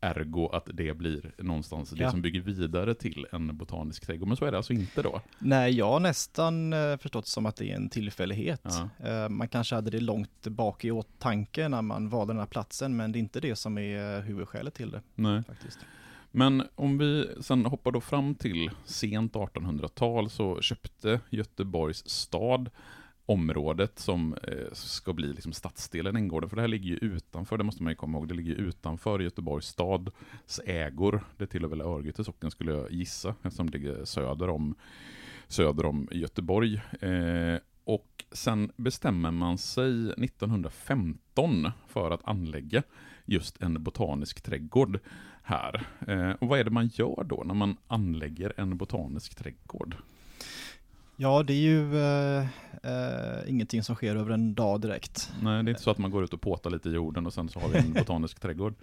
ergo 0.00 0.48
att 0.52 0.68
det 0.72 0.96
blir 0.96 1.32
någonstans 1.38 1.90
det 1.90 2.02
Ja. 2.02 2.10
som 2.10 2.22
bygger 2.22 2.40
vidare 2.40 2.94
till 2.94 3.26
en 3.32 3.56
botanisk 3.56 4.06
trädgård. 4.06 4.28
Men 4.28 4.36
så 4.36 4.44
är 4.44 4.50
det 4.50 4.56
alltså 4.56 4.72
inte 4.72 5.02
då? 5.02 5.20
Nej, 5.38 5.72
jag 5.74 5.86
har 5.88 6.00
nästan 6.00 6.72
eh, 6.72 6.96
förstått 6.96 7.26
som 7.26 7.46
att 7.46 7.56
det 7.56 7.70
är 7.70 7.76
en 7.76 7.88
tillfällighet. 7.88 8.62
Ja. 8.98 9.06
Eh, 9.08 9.28
Man 9.28 9.48
kanske 9.48 9.74
hade 9.74 9.90
det 9.90 10.00
långt 10.00 10.46
bak 10.46 10.84
i 10.84 10.90
åtanke 10.90 11.68
när 11.68 11.82
man 11.82 12.08
valde 12.08 12.32
den 12.32 12.38
här 12.40 12.46
platsen, 12.46 12.96
men 12.96 13.12
det 13.12 13.18
är 13.18 13.20
inte 13.20 13.40
det 13.40 13.56
som 13.56 13.78
är 13.78 14.16
eh, 14.16 14.22
huvudskälet 14.22 14.74
till 14.74 14.90
det 14.90 15.02
Nej. 15.14 15.42
faktiskt. 15.42 15.78
Men 16.38 16.62
om 16.74 16.98
vi 16.98 17.28
sen 17.40 17.66
hoppar 17.66 17.92
då 17.92 18.00
fram 18.00 18.34
till 18.34 18.70
sent 18.84 19.32
1800-tal 19.32 20.30
så 20.30 20.60
köpte 20.60 21.20
Göteborgs 21.30 22.08
stad 22.08 22.70
området 23.26 23.98
som 23.98 24.34
eh, 24.34 24.72
ska 24.72 25.12
bli 25.12 25.32
liksom 25.32 25.52
stadsdelen 25.52 26.16
Änggården, 26.16 26.48
för 26.50 26.56
det 26.56 26.62
här 26.62 26.68
ligger 26.68 26.90
ju 26.90 26.96
utanför, 26.96 27.58
det 27.58 27.64
måste 27.64 27.82
man 27.82 27.92
ju 27.92 27.96
komma 27.96 28.18
ihåg, 28.18 28.28
det 28.28 28.34
ligger 28.34 28.50
ju 28.50 28.68
utanför 28.68 29.20
Göteborgs 29.20 29.66
stads 29.66 30.60
ägor. 30.66 31.24
Det 31.36 31.46
tillhör 31.46 31.68
väl 31.68 31.80
Örgryte 31.80 32.24
socken 32.24 32.50
skulle 32.50 32.72
jag 32.72 32.92
gissa, 32.92 33.34
eftersom 33.42 33.70
det 33.70 33.78
ligger 33.78 34.04
söder 34.04 34.48
om, 34.48 34.74
söder 35.48 35.86
om 35.86 36.08
Göteborg. 36.12 36.80
Eh, 37.00 37.58
och 37.84 38.24
sen 38.32 38.72
bestämmer 38.76 39.30
man 39.30 39.58
sig 39.58 40.10
1915 40.10 41.70
för 41.88 42.10
att 42.10 42.28
anlägga 42.28 42.82
just 43.24 43.62
en 43.62 43.82
botanisk 43.82 44.42
trädgård 44.42 45.00
här. 45.46 45.86
Eh, 46.08 46.30
och 46.30 46.48
vad 46.48 46.58
är 46.60 46.64
det 46.64 46.70
man 46.70 46.86
gör 46.92 47.24
då 47.24 47.42
när 47.46 47.54
man 47.54 47.76
anlägger 47.88 48.52
en 48.56 48.76
botanisk 48.76 49.34
trädgård? 49.34 49.96
Ja, 51.18 51.42
det 51.42 51.52
är 51.52 51.60
ju 51.60 51.98
eh, 52.00 52.46
eh, 52.82 53.50
ingenting 53.50 53.82
som 53.82 53.94
sker 53.94 54.16
över 54.16 54.30
en 54.30 54.54
dag 54.54 54.80
direkt. 54.80 55.32
Nej, 55.42 55.62
det 55.62 55.68
är 55.68 55.70
inte 55.70 55.82
så 55.82 55.90
att 55.90 55.98
man 55.98 56.10
går 56.10 56.24
ut 56.24 56.32
och 56.32 56.40
påtar 56.40 56.70
lite 56.70 56.88
i 56.88 56.92
jorden 56.92 57.26
och 57.26 57.34
sen 57.34 57.48
så 57.48 57.60
har 57.60 57.68
vi 57.68 57.78
en 57.78 57.92
botanisk 57.98 58.40
trädgård. 58.40 58.74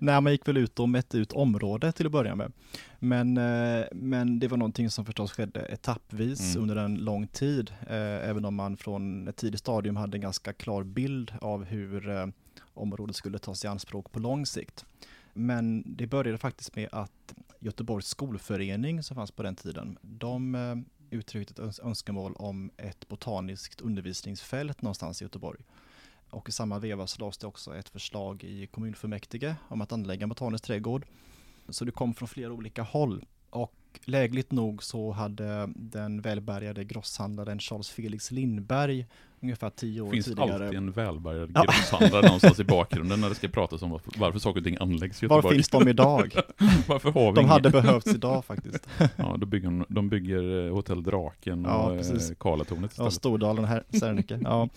Nej, 0.00 0.20
man 0.20 0.32
gick 0.32 0.48
väl 0.48 0.56
ut 0.56 0.78
och 0.78 0.88
mätte 0.88 1.18
ut 1.18 1.32
området 1.32 1.96
till 1.96 2.06
att 2.06 2.12
börja 2.12 2.34
med. 2.34 2.52
Men, 2.98 3.36
eh, 3.36 3.84
men 3.92 4.38
det 4.38 4.48
var 4.48 4.56
någonting 4.56 4.90
som 4.90 5.04
förstås 5.04 5.32
skedde 5.32 5.60
etappvis 5.60 6.56
Mm. 6.56 6.62
under 6.62 6.76
en 6.84 6.96
lång 6.96 7.26
tid, 7.26 7.70
eh, 7.86 8.28
även 8.28 8.44
om 8.44 8.54
man 8.54 8.76
från 8.76 9.28
ett 9.28 9.36
tidigt 9.36 9.60
stadium 9.60 9.96
hade 9.96 10.16
en 10.16 10.20
ganska 10.20 10.52
klar 10.52 10.82
bild 10.82 11.32
av 11.40 11.64
hur 11.64 12.10
eh, 12.10 12.26
området 12.74 13.16
skulle 13.16 13.38
tas 13.38 13.64
i 13.64 13.68
anspråk 13.68 14.12
på 14.12 14.18
lång 14.18 14.46
sikt. 14.46 14.84
Men 15.38 15.82
det 15.96 16.06
började 16.06 16.38
faktiskt 16.38 16.76
med 16.76 16.88
att 16.92 17.34
Göteborgs 17.58 18.06
skolförening 18.06 19.02
som 19.02 19.14
fanns 19.14 19.30
på 19.30 19.42
den 19.42 19.56
tiden, 19.56 19.98
de 20.02 20.54
eh, 20.54 20.76
uttryckte 21.10 21.62
ett 21.62 21.78
önskemål 21.78 22.34
om 22.36 22.70
ett 22.76 23.08
botaniskt 23.08 23.80
undervisningsfält 23.80 24.82
någonstans 24.82 25.22
i 25.22 25.24
Göteborg. 25.24 25.60
Och 26.30 26.48
i 26.48 26.52
samma 26.52 26.78
veva 26.78 27.06
så 27.06 27.20
lades 27.20 27.38
det 27.38 27.46
också 27.46 27.76
ett 27.76 27.88
förslag 27.88 28.44
i 28.44 28.66
kommunfullmäktige 28.66 29.56
om 29.68 29.80
att 29.80 29.92
anlägga 29.92 30.22
en 30.22 30.28
botanisk 30.28 30.64
trädgård. 30.64 31.06
Så 31.68 31.84
det 31.84 31.92
kom 31.92 32.14
från 32.14 32.28
flera 32.28 32.52
olika 32.52 32.82
håll. 32.82 33.24
Och 33.62 33.72
lägligt 34.04 34.52
nog 34.52 34.82
så 34.82 35.12
hade 35.12 35.68
den 35.74 36.20
välbärgade 36.20 36.84
grosshandlaren 36.84 37.58
Charles 37.58 37.90
Felix 37.90 38.30
Lindberg 38.30 39.06
ungefär 39.40 39.70
tio 39.70 40.00
år 40.00 40.10
finns 40.10 40.26
tidigare. 40.26 40.64
alltid 40.64 40.78
en 40.78 40.90
välbärgad 40.92 41.50
Ja. 41.54 41.62
grosshandlare 41.62 42.22
någonstans 42.22 42.60
i 42.60 42.64
bakgrunden 42.64 43.20
när 43.20 43.28
det 43.28 43.34
ska 43.34 43.48
pratas 43.48 43.82
om 43.82 43.90
varför, 43.90 44.12
varför 44.18 44.38
saker 44.38 44.60
och 44.60 44.64
ting 44.64 44.76
anläggs 44.80 45.22
i 45.22 45.26
Var 45.26 45.36
Göteborg. 45.36 45.56
finns 45.56 45.68
de 45.68 45.88
idag? 45.88 46.32
varför 46.88 47.10
har 47.12 47.30
vi 47.30 47.34
De 47.34 47.40
ingen? 47.40 47.48
hade 47.50 47.70
behövts 47.70 48.06
idag 48.14 48.44
faktiskt. 48.44 48.88
Ja, 49.16 49.36
då 49.38 49.46
bygger, 49.46 49.84
de- 49.88 50.08
bygger 50.08 50.66
eh, 50.66 50.72
Hotell 50.74 51.02
Draken 51.02 51.62
Ja, 51.64 51.76
och 51.86 51.92
eh, 51.92 51.98
precis. 51.98 52.32
Karlatornet 52.38 52.82
Ja, 52.82 52.86
istället. 52.86 53.12
Stordalen 53.12 53.64
här, 53.64 53.84
Serneke. 53.90 54.38
Ja. 54.42 54.68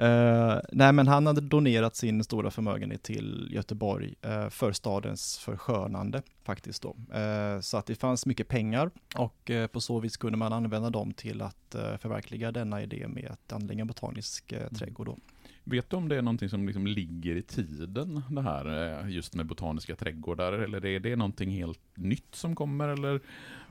Eh, 0.00 0.58
nej, 0.72 0.92
men 0.92 1.08
han 1.08 1.26
hade 1.26 1.40
donerat 1.40 1.96
sin 1.96 2.24
stora 2.24 2.50
förmögenhet 2.50 3.02
till 3.02 3.48
Göteborg 3.50 4.14
eh, 4.22 4.48
för 4.48 4.72
stadens 4.72 5.38
förskönande 5.38 6.22
faktiskt 6.42 6.82
då. 6.82 6.96
Eh, 7.18 7.60
så 7.60 7.76
att 7.76 7.86
det 7.86 7.94
fanns 7.94 8.26
mycket 8.26 8.48
pengar 8.48 8.90
och 9.16 9.50
på 9.72 9.80
så 9.80 10.00
vis 10.00 10.16
kunde 10.16 10.38
man 10.38 10.52
använda 10.52 10.90
dem 10.90 11.12
till 11.12 11.42
att 11.42 11.56
förverkliga 11.98 12.52
denna 12.52 12.82
idé 12.82 13.08
med 13.08 13.30
att 13.30 13.52
anlägga 13.52 13.80
en 13.80 13.86
botanisk 13.86 14.52
eh, 14.52 14.68
trädgård 14.68 15.06
då. 15.06 15.16
Vet 15.64 15.90
du 15.90 15.96
om 15.96 16.08
det 16.08 16.16
är 16.16 16.22
någonting 16.22 16.48
som 16.48 16.66
liksom 16.66 16.86
ligger 16.86 17.36
i 17.36 17.42
tiden, 17.42 18.22
det 18.30 18.42
här 18.42 19.00
eh, 19.00 19.10
just 19.10 19.34
med 19.34 19.46
botaniska 19.46 19.96
trädgårdar? 19.96 20.52
Eller 20.52 20.86
är 20.86 21.00
det 21.00 21.16
någonting 21.16 21.50
helt 21.50 21.80
nytt 21.94 22.34
som 22.34 22.56
kommer? 22.56 22.88
Eller 22.88 23.20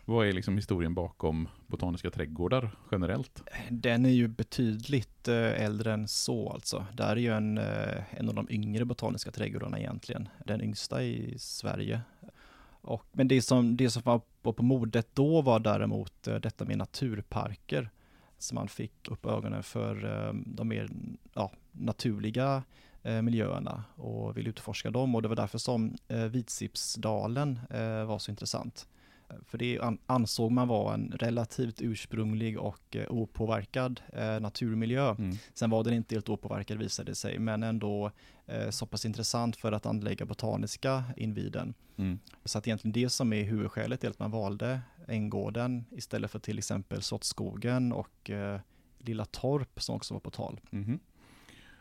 vad 0.06 0.28
är 0.28 0.34
liksom 0.34 0.56
historien 0.56 0.94
bakom 0.94 1.48
botaniska 1.68 2.12
trädgårdar 2.12 2.72
generellt? 2.92 3.44
Den 3.70 4.06
är 4.06 4.10
ju 4.10 4.28
betydligt 4.28 5.28
eh, 5.28 5.64
äldre 5.64 5.94
än 5.94 6.08
så 6.08 6.50
alltså. 6.50 6.86
Det 6.94 7.04
här 7.04 7.16
är 7.16 7.22
ju 7.22 7.34
en, 7.34 7.58
eh, 7.58 8.20
en 8.20 8.30
av 8.30 8.36
de 8.36 8.48
yngre 8.50 8.86
botaniska 8.86 9.32
trädgårdarna 9.32 9.80
egentligen. 9.80 10.30
Den 10.46 10.62
yngsta 10.62 11.04
i 11.04 11.36
Sverige. 11.38 12.02
Och, 12.82 13.06
men 13.12 13.28
det 13.28 13.42
som, 13.42 13.78
det 13.78 13.90
som 13.90 14.02
var 14.06 14.22
på, 14.42 14.64
modet 14.64 15.08
då 15.14 15.42
var 15.42 15.60
däremot 15.60 16.24
detta 16.24 16.66
med 16.66 16.78
naturparker. 16.78 17.90
Så 18.40 18.56
man 18.56 18.68
fick 18.68 19.08
upp 19.08 19.26
ögonen 19.26 19.64
för 19.64 20.26
eh, 20.28 20.34
de 20.46 20.68
mer 20.68 20.90
ja, 21.34 21.52
naturliga 21.72 22.64
eh, 23.04 23.22
miljöerna 23.22 23.84
och 23.96 24.38
ville 24.38 24.50
utforska 24.50 24.92
dem. 24.92 25.16
Och 25.16 25.22
det 25.22 25.28
var 25.28 25.36
därför 25.36 25.58
som 25.58 25.98
eh, 26.08 26.24
Vitsipsdalen 26.24 27.60
var 28.08 28.20
så 28.20 28.32
intressant. 28.32 28.88
För 29.46 29.58
det 29.58 29.80
an- 29.80 29.98
ansåg 30.06 30.52
man 30.52 30.68
vara 30.68 30.94
en 30.94 31.12
relativt 31.12 31.82
ursprunglig 31.82 32.60
och 32.60 32.98
opåverkad 33.10 34.02
naturmiljö. 34.42 35.10
Mm. 35.10 35.38
Sen 35.54 35.70
var 35.70 35.84
den 35.84 35.94
inte 35.94 36.16
helt 36.16 36.30
opåverkad 36.30 36.78
visade 36.78 37.12
det 37.12 37.16
sig, 37.16 37.40
men 37.40 37.64
ändå 37.64 38.12
så 38.70 38.86
pass 38.86 39.06
intressant 39.06 39.56
för 39.56 39.72
att 39.72 39.86
anlägga 39.86 40.26
botaniska 40.26 41.04
inviden. 41.18 41.74
Mm. 41.98 42.20
Så 42.46 42.58
att 42.58 42.68
egentligen 42.68 42.94
det 42.94 43.10
som 43.10 43.34
är 43.34 43.44
huvudskälet 43.44 44.04
är 44.04 44.10
att 44.10 44.20
man 44.20 44.32
valde 44.32 44.82
Änggården 45.10 45.86
istället 45.92 46.32
för 46.32 46.40
till 46.40 46.58
exempel 46.58 47.02
Sottskogen 47.02 47.92
och 47.92 48.30
eh, 48.30 48.60
Lilla 48.98 49.26
Torp 49.26 49.82
som 49.82 49.96
också 49.96 50.14
var 50.14 50.22
på 50.22 50.30
tal. 50.30 50.60
Mhm. 50.70 51.00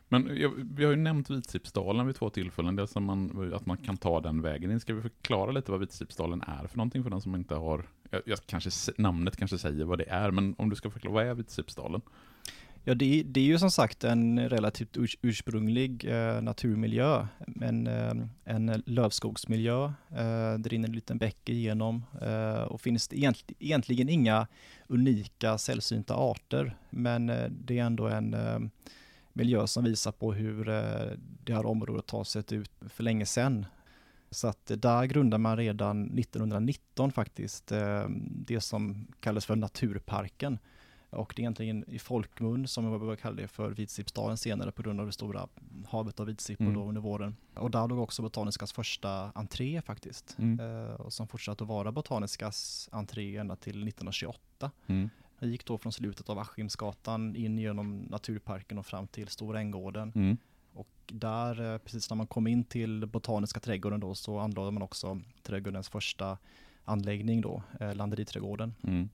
Men 0.08 0.36
jag, 0.36 0.52
vi 0.56 0.84
har 0.84 0.90
ju 0.90 0.96
nämnt 0.96 1.30
Vitsippsdalen 1.30 2.06
vid 2.06 2.16
två 2.16 2.30
tillfällen, 2.30 2.76
dels 2.76 2.96
att 2.96 3.02
man, 3.02 3.52
att 3.54 3.66
man 3.66 3.76
kan 3.76 3.96
ta 3.96 4.20
den 4.20 4.42
vägen 4.42 4.70
in. 4.70 4.80
Ska 4.80 4.94
vi 4.94 5.02
förklara 5.02 5.50
lite 5.50 5.70
vad 5.70 5.80
Vitsippsdalen 5.80 6.42
är 6.42 6.66
för 6.66 6.76
någonting 6.76 7.02
för 7.02 7.10
den 7.10 7.20
som 7.20 7.34
inte 7.34 7.54
har, 7.54 7.88
jag, 8.10 8.22
jag 8.24 8.38
kanske, 8.46 8.92
namnet 8.96 9.36
kanske 9.36 9.58
säger 9.58 9.84
vad 9.84 9.98
det 9.98 10.08
är, 10.08 10.30
men 10.30 10.54
om 10.58 10.70
du 10.70 10.76
ska 10.76 10.90
förklara, 10.90 11.14
vad 11.14 11.26
är 11.26 11.34
Vitsippsdalen? 11.34 12.00
Ja, 12.84 12.94
det, 12.94 13.22
det 13.22 13.40
är 13.40 13.44
ju 13.44 13.58
som 13.58 13.70
sagt 13.70 14.04
en 14.04 14.48
relativt 14.48 14.96
urs, 14.96 15.16
ursprunglig 15.22 16.04
eh, 16.04 16.42
naturmiljö, 16.42 17.26
en, 17.60 17.86
eh, 17.86 18.14
en 18.44 18.82
lövskogsmiljö. 18.86 19.84
Eh, 20.10 20.58
det 20.58 20.68
rinner 20.68 20.88
en 20.88 20.94
liten 20.94 21.18
bäck 21.18 21.48
igenom 21.48 22.04
eh, 22.22 22.62
och 22.62 22.80
finns 22.80 23.08
det 23.08 23.16
egent, 23.16 23.44
egentligen 23.58 24.08
inga 24.08 24.46
unika 24.86 25.58
sällsynta 25.58 26.14
arter, 26.14 26.76
men 26.90 27.30
eh, 27.30 27.50
det 27.50 27.78
är 27.78 27.84
ändå 27.84 28.08
en 28.08 28.34
eh, 28.34 28.58
miljö 29.32 29.66
som 29.66 29.84
visar 29.84 30.12
på 30.12 30.32
hur 30.32 30.68
eh, 30.68 31.10
det 31.44 31.54
här 31.54 31.66
området 31.66 32.10
har 32.10 32.24
sett 32.24 32.52
ut 32.52 32.70
för 32.80 33.04
länge 33.04 33.26
sedan. 33.26 33.66
Så 34.30 34.48
att 34.48 34.70
där 34.76 35.04
grundar 35.04 35.38
man 35.38 35.56
redan 35.56 36.18
1919 36.18 37.12
faktiskt 37.12 37.72
eh, 37.72 38.04
det 38.30 38.60
som 38.60 39.06
kallas 39.20 39.46
för 39.46 39.56
Naturparken. 39.56 40.58
Och 41.10 41.32
det 41.36 41.40
är 41.40 41.44
egentligen 41.44 41.84
i 41.88 41.98
folkmun 41.98 42.68
som 42.68 42.84
jag 42.84 43.00
börjar 43.00 43.16
kalla 43.16 43.36
det 43.36 43.48
för 43.48 43.70
Vitsippsdalen 43.70 44.36
senare 44.36 44.72
på 44.72 44.82
grund 44.82 45.00
av 45.00 45.06
det 45.06 45.12
stora 45.12 45.48
havet 45.88 46.20
av 46.20 46.26
vitsippor 46.26 46.64
Mm. 46.64 46.74
då 46.74 46.88
under 46.88 47.00
våren. 47.00 47.36
Och 47.54 47.70
där 47.70 47.88
låg 47.88 47.98
också 47.98 48.22
Botaniskas 48.22 48.72
första 48.72 49.30
entré 49.34 49.82
faktiskt. 49.82 50.36
Mm. 50.38 50.60
Eh, 50.60 50.94
och 50.94 51.12
som 51.12 51.28
fortsatte 51.28 51.64
att 51.64 51.68
vara 51.68 51.92
Botaniskas 51.92 52.88
entré 52.92 53.36
ända 53.36 53.56
till 53.56 53.88
1928. 53.88 54.70
Mm. 54.86 55.10
Jag 55.38 55.50
gick 55.50 55.64
då 55.66 55.78
från 55.78 55.92
slutet 55.92 56.28
av 56.28 56.38
Askimsgatan 56.38 57.36
in 57.36 57.58
genom 57.58 57.98
Naturparken 57.98 58.78
och 58.78 58.86
fram 58.86 59.06
till 59.06 59.28
Stora 59.28 59.60
Änggården. 59.60 60.12
Mm. 60.14 60.36
Och 60.72 60.88
där, 61.06 61.72
eh, 61.72 61.78
precis 61.78 62.10
när 62.10 62.16
man 62.16 62.26
kom 62.26 62.46
in 62.46 62.64
till 62.64 63.06
Botaniska 63.06 63.60
trädgården 63.60 64.00
då, 64.00 64.14
så 64.14 64.38
anlade 64.38 64.70
man 64.70 64.82
också 64.82 65.20
trädgårdens 65.42 65.88
första 65.88 66.38
anläggning 66.84 67.40
då, 67.40 67.62
eh, 67.80 67.94
Landeriträdgården. 67.94 68.74
Mm. 68.82 69.08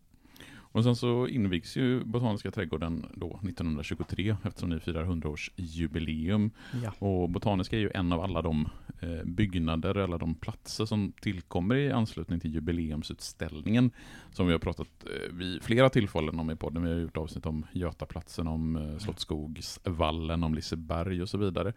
Och 0.75 0.85
sen 0.85 0.97
så 0.97 1.29
invigs 1.29 1.77
ju 1.77 2.05
Botaniska 2.05 2.51
trädgården 2.51 3.07
då 3.15 3.27
1923 3.27 4.37
eftersom 4.45 4.71
ni 4.71 4.81
firar 4.81 5.05
100-årsjubileum. 5.05 6.51
Ja. 6.83 6.93
Och 6.99 7.31
Botaniska 7.31 7.77
är 7.77 7.81
ju 7.81 7.91
en 7.95 8.13
av 8.13 8.21
alla 8.21 8.43
de 8.43 8.69
eh, 9.01 9.25
byggnader, 9.25 9.99
alla 9.99 10.19
de 10.19 10.35
platser 10.35 10.85
som 10.85 11.13
tillkommer 11.21 11.75
i 11.75 11.93
anslutning 11.93 12.41
till 12.41 12.55
jubileumsutställningen. 12.55 13.91
Som 14.33 14.47
vi 14.47 14.53
har 14.53 14.59
pratat 14.59 14.89
eh, 15.05 15.35
vid 15.35 15.63
flera 15.63 15.91
tillfällen 15.91 16.41
om 16.41 16.51
i 16.51 16.57
podden. 16.57 16.83
Vi 16.83 16.93
har 16.93 16.99
gjort 16.99 17.17
avsnitt 17.17 17.47
om 17.47 17.67
Götaplatsen, 17.73 18.47
om 18.47 18.77
eh, 18.77 18.99
Slottsskogsvallen, 18.99 20.45
om 20.45 20.55
Liseberg 20.55 21.23
och 21.23 21.29
så 21.29 21.39
vidare. 21.39 21.73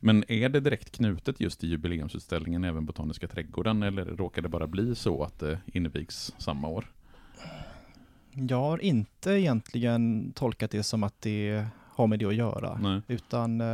Men 0.00 0.24
är 0.28 0.48
det 0.48 0.60
direkt 0.60 0.96
knutet 0.96 1.40
just 1.40 1.60
till 1.60 1.70
jubileumsutställningen 1.70 2.64
även 2.64 2.86
Botaniska 2.86 3.28
trädgården 3.28 3.82
eller 3.82 4.04
råkar 4.04 4.42
det 4.42 4.48
bara 4.48 4.66
bli 4.66 4.94
så 4.94 5.22
att 5.22 5.38
det 5.38 5.60
invigs 5.66 6.34
samma 6.38 6.68
år? 6.68 6.86
Jag 8.32 8.56
har 8.60 8.78
inte 8.84 9.30
egentligen 9.30 10.32
tolkat 10.32 10.70
det 10.70 10.82
som 10.82 11.02
att 11.02 11.20
det 11.22 11.64
har 11.88 12.06
med 12.06 12.18
det 12.18 12.24
att 12.26 12.34
göra. 12.34 12.78
Nej. 12.82 13.00
Utan 13.08 13.60
eh, 13.60 13.66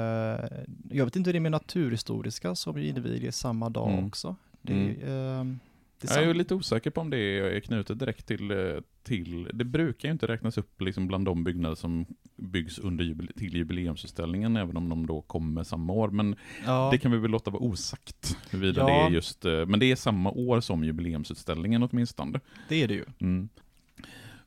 jag 0.90 1.04
vet 1.04 1.16
inte 1.16 1.28
hur 1.28 1.32
det 1.32 1.38
är 1.38 1.40
med 1.40 1.52
naturhistoriska 1.52 2.54
som 2.54 2.78
inviger 2.78 3.30
samma 3.30 3.68
dag 3.70 3.92
Mm. 3.92 4.06
också. 4.06 4.36
Det, 4.62 4.72
Mm. 4.72 4.90
eh, 4.90 5.56
det 6.00 6.10
är 6.10 6.20
Jag 6.20 6.30
är 6.30 6.34
lite 6.34 6.54
osäker 6.54 6.90
på 6.90 7.00
om 7.00 7.10
det 7.10 7.18
är 7.18 7.60
knutet 7.60 7.98
direkt 7.98 8.26
till, 8.26 8.50
eh, 8.50 8.56
till 9.02 9.50
det 9.54 9.64
brukar 9.64 10.08
ju 10.08 10.12
inte 10.12 10.26
räknas 10.26 10.58
upp 10.58 10.80
liksom 10.80 11.06
bland 11.08 11.24
de 11.24 11.44
byggnader 11.44 11.74
som 11.76 12.06
byggs 12.36 12.78
under 12.78 13.04
jubile, 13.04 13.32
till 13.32 13.54
jubileumsutställningen, 13.56 14.56
även 14.56 14.76
om 14.76 14.88
de 14.88 15.06
då 15.06 15.22
kommer 15.22 15.62
samma 15.64 15.92
år. 15.92 16.08
Men 16.10 16.36
ja, 16.66 16.88
det 16.92 16.98
kan 16.98 17.12
vi 17.12 17.18
väl 17.18 17.30
låta 17.30 17.50
vara 17.50 17.62
osagt, 17.62 18.36
huruvida 18.50 18.80
Ja. 18.80 18.86
det 18.86 18.92
är 18.92 19.10
just, 19.10 19.44
eh, 19.44 19.66
men 19.66 19.80
det 19.80 19.86
är 19.92 19.96
samma 19.96 20.30
år 20.30 20.60
som 20.60 20.84
jubileumsutställningen 20.84 21.82
åtminstone. 21.82 22.40
det 22.68 22.82
är 22.82 22.88
det 22.88 22.94
ju. 22.94 23.04
Mm. 23.18 23.48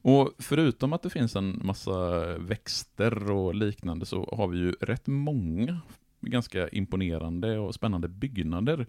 Och 0.02 0.32
förutom 0.40 0.94
att 0.94 1.04
det 1.04 1.10
finns 1.10 1.36
en 1.36 1.62
massa 1.64 2.20
växter 2.38 3.32
och 3.32 3.56
liknande 3.56 4.06
så 4.06 4.34
har 4.38 4.48
vi 4.48 4.58
ju 4.58 4.72
rätt 4.72 5.08
många 5.08 5.82
ganska 6.22 6.70
imponerande 6.70 7.60
och 7.60 7.76
spännande 7.76 8.08
byggnader 8.08 8.88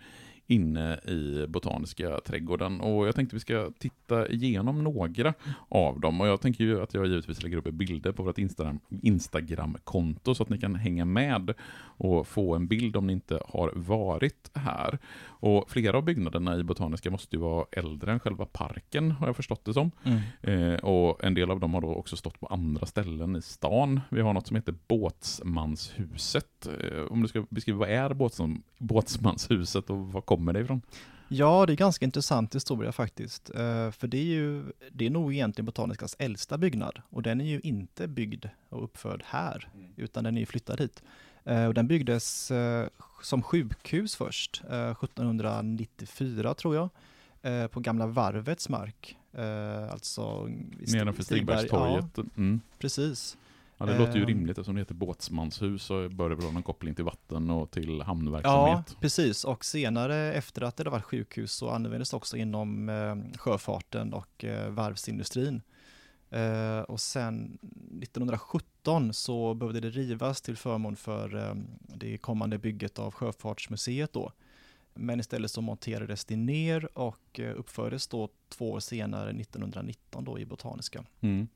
inne 0.50 0.95
i 0.97 1.47
Botaniska 1.49 2.21
trädgården. 2.26 2.80
Och 2.80 3.07
jag 3.07 3.14
tänkte 3.14 3.37
vi 3.37 3.40
ska 3.40 3.71
titta 3.78 4.28
igenom 4.28 4.85
några 4.85 5.34
av 5.69 6.00
dem. 6.00 6.21
Och 6.21 6.26
jag 6.26 6.41
tänker 6.41 6.65
ju 6.65 6.82
att 6.82 6.95
jag 6.95 7.06
givetvis 7.06 7.43
lägger 7.43 7.56
upp 7.56 7.71
bilder 7.75 8.13
på 8.13 8.23
vårt 8.23 8.39
Instagram- 8.39 8.80
Instagram-konto 9.02 10.34
så 10.34 10.43
att 10.43 10.49
ni 10.49 10.58
kan 10.58 10.75
hänga 10.75 11.04
med 11.04 11.54
och 11.82 12.26
få 12.26 12.54
en 12.54 12.67
bild 12.67 12.97
om 12.97 13.06
ni 13.06 13.13
inte 13.13 13.43
har 13.49 13.73
varit 13.75 14.50
här. 14.54 14.99
Och 15.26 15.71
flera 15.71 15.97
av 15.97 16.04
byggnaderna 16.04 16.56
i 16.56 16.63
Botaniska 16.63 17.10
måste 17.10 17.36
ju 17.36 17.43
vara 17.43 17.67
äldre 17.73 18.13
än 18.13 18.21
själva 18.21 18.47
parken, 18.47 19.10
har 19.10 19.26
jag 19.26 19.36
förstått 19.36 19.65
det 19.65 19.75
som. 19.75 19.91
Eh, 20.43 20.75
och 20.75 21.25
en 21.25 21.34
del 21.34 21.50
av 21.50 21.60
dem 21.60 21.75
har 21.75 21.80
då 21.80 21.95
också 21.95 22.17
stått 22.17 22.41
på 22.41 22.47
andra 22.47 22.86
ställen 22.86 23.36
i 23.36 23.43
stan. 23.43 24.00
Vi 24.08 24.21
har 24.21 24.32
något 24.32 24.47
som 24.47 24.56
heter 24.56 24.75
Båtsmanshuset. 24.89 26.67
Eh, 26.67 27.02
om 27.10 27.23
du 27.23 27.28
ska 27.28 27.47
beskriva, 27.50 27.78
vad 27.78 27.89
är 27.91 28.15
Båtsman, 28.15 28.63
Båtsmanshuset 28.78 29.91
och 29.91 30.13
var 30.13 30.21
kommer 30.21 30.40
det 30.47 30.61
ifrån? 30.61 30.83
Ja, 31.29 31.67
det 31.67 31.73
är 31.73 31.76
ganska 31.76 32.05
intressant 32.05 32.55
historia 32.55 32.93
faktiskt. 32.93 33.50
Eh, 33.50 33.91
för 33.91 34.07
det 34.07 34.19
är 34.19 34.25
ju, 34.25 34.65
det 34.93 35.07
är 35.07 35.11
nog 35.11 35.35
egentligen 35.35 35.67
Botaniskas 35.67 36.17
äldsta 36.19 36.59
byggnad. 36.59 37.03
Och 37.11 37.23
den 37.23 37.41
är 37.41 37.45
ju 37.45 37.61
inte 37.61 38.09
byggd 38.09 38.45
och 38.69 38.85
uppförd 38.85 39.23
här, 39.26 39.69
utan 39.97 40.25
den 40.25 40.37
är 40.37 40.41
ju 40.41 40.47
flyttad 40.47 40.81
hit. 40.81 41.03
Eh, 41.45 41.67
och 41.67 41.75
den 41.75 41.87
byggdes 41.87 42.50
eh, 42.50 42.89
som 43.23 43.43
sjukhus 43.43 44.17
först, 44.17 44.63
eh, 44.71 44.91
1794 44.91 46.55
tror 46.55 46.75
jag, 46.75 46.91
på 47.71 47.81
gamla 47.81 48.07
varvets 48.07 48.69
mark. 48.69 49.17
Alltså 49.91 50.47
Nedanför 50.47 51.23
Stigberg. 51.23 51.59
Stigbergstorget. 51.59 52.19
Mm. 52.37 52.61
Ja, 52.65 52.76
precis. 52.79 53.37
Ja, 53.80 53.86
det 53.86 53.99
låter 53.99 54.14
ju 54.16 54.21
Ehm. 54.23 54.26
rimligt 54.28 54.58
eftersom 54.58 54.75
det 54.75 54.80
heter 54.80 54.95
båtsmanshus 54.95 55.82
så 55.82 56.08
bör 56.08 56.28
det 56.30 56.34
väl 56.34 56.45
ha 56.45 56.52
någon 56.52 56.62
koppling 56.62 56.95
till 56.95 57.04
vatten 57.04 57.50
och 57.50 57.71
till 57.71 57.97
Ja, 57.99 58.04
hamnverksamhet. 58.04 58.97
precis. 59.00 59.45
Och 59.45 59.64
senare 59.64 60.16
efter 60.34 60.62
att 60.62 60.76
det 60.76 60.90
var 60.90 61.00
sjukhus 61.00 61.52
så 61.52 61.71
användes 61.71 62.10
det 62.10 62.16
också 62.16 62.36
inom 62.36 62.88
eh, 62.88 63.38
sjöfarten 63.38 64.12
och 64.12 64.45
eh, 64.45 64.71
varvsindustrin. 64.71 65.62
Eh, 66.30 66.80
och 66.80 67.00
sen 67.00 67.58
1917 68.02 69.12
så 69.14 69.54
behövde 69.54 69.80
det 69.80 69.90
rivas 69.90 70.43
till 70.43 70.56
förmån 70.56 70.97
för 70.97 71.36
eh, 71.49 71.54
det 71.80 72.19
kommande 72.19 72.58
bygget 72.58 72.99
av 72.99 73.12
Sjöfartsmuseet 73.14 74.12
då. 74.12 74.32
Men 74.95 75.21
istället 75.21 75.50
så 75.50 75.60
monterades 75.60 76.25
det 76.25 76.36
ner 76.36 76.99
och 76.99 77.40
eh, 77.40 77.54
uppfördes 77.58 78.06
då 78.08 78.28
två 78.49 78.71
år 78.71 78.80
senare, 78.80 79.30
1919 79.30 80.25
då 80.25 80.38
i 80.38 80.47
Botaniska. 80.47 81.04
Mm. 81.21 81.49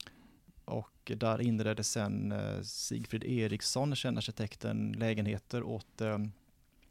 Och 0.65 1.13
där 1.17 1.41
inredde 1.41 1.85
sen 1.85 2.33
eh, 2.33 2.63
Sigfrid 2.63 3.25
Eriksson, 3.25 3.95
kändarkitekten, 3.97 4.93
lägenheter 4.93 5.63
åt 5.63 6.01
eh, 6.01 6.19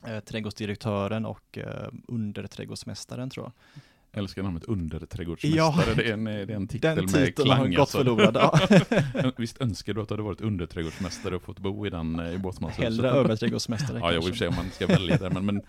eh, 0.08 0.20
trädgårdsdirektören 0.20 1.26
och 1.26 1.58
eh, 1.58 1.88
underträdgårdsmästaren 2.08 3.30
tror 3.30 3.46
jag. 3.46 3.82
Jag 4.12 4.24
älskar 4.24 4.44
namnet 4.44 4.64
underträdgårdsmästare. 4.64 5.58
Ja. 5.88 5.94
det, 5.96 6.10
är 6.10 6.14
en, 6.14 6.24
det 6.24 6.32
är 6.32 6.50
en 6.52 6.68
titel 6.68 6.96
Den 6.96 7.06
med 7.06 7.14
titeln 7.14 7.50
har 7.50 7.58
klang. 7.58 7.70
gått 7.72 7.80
alltså. 7.80 7.98
förlorad. 7.98 8.36
Ja. 8.36 9.32
Visst 9.38 9.62
önskar 9.62 9.94
du 9.94 10.02
att 10.02 10.08
du 10.08 10.14
hade 10.14 10.24
varit 10.24 10.42
underträdgårdsmästare 10.42 11.36
och 11.36 11.42
fått 11.42 11.60
bo 11.60 11.86
i 11.88 11.90
den 11.90 12.20
eh, 12.20 12.34
i 12.34 12.38
båtsmanshuset? 12.38 12.84
Hellre 12.84 13.10
överträdgårdsmästare 13.20 14.00
Ja, 14.00 14.14
jag 14.14 14.24
kanske. 14.24 14.40
sig 14.40 14.48
om 14.48 14.56
man 14.56 14.70
ska 14.72 14.88
välja 14.88 15.18
där, 15.18 15.30
men, 15.30 15.46
men 15.46 15.62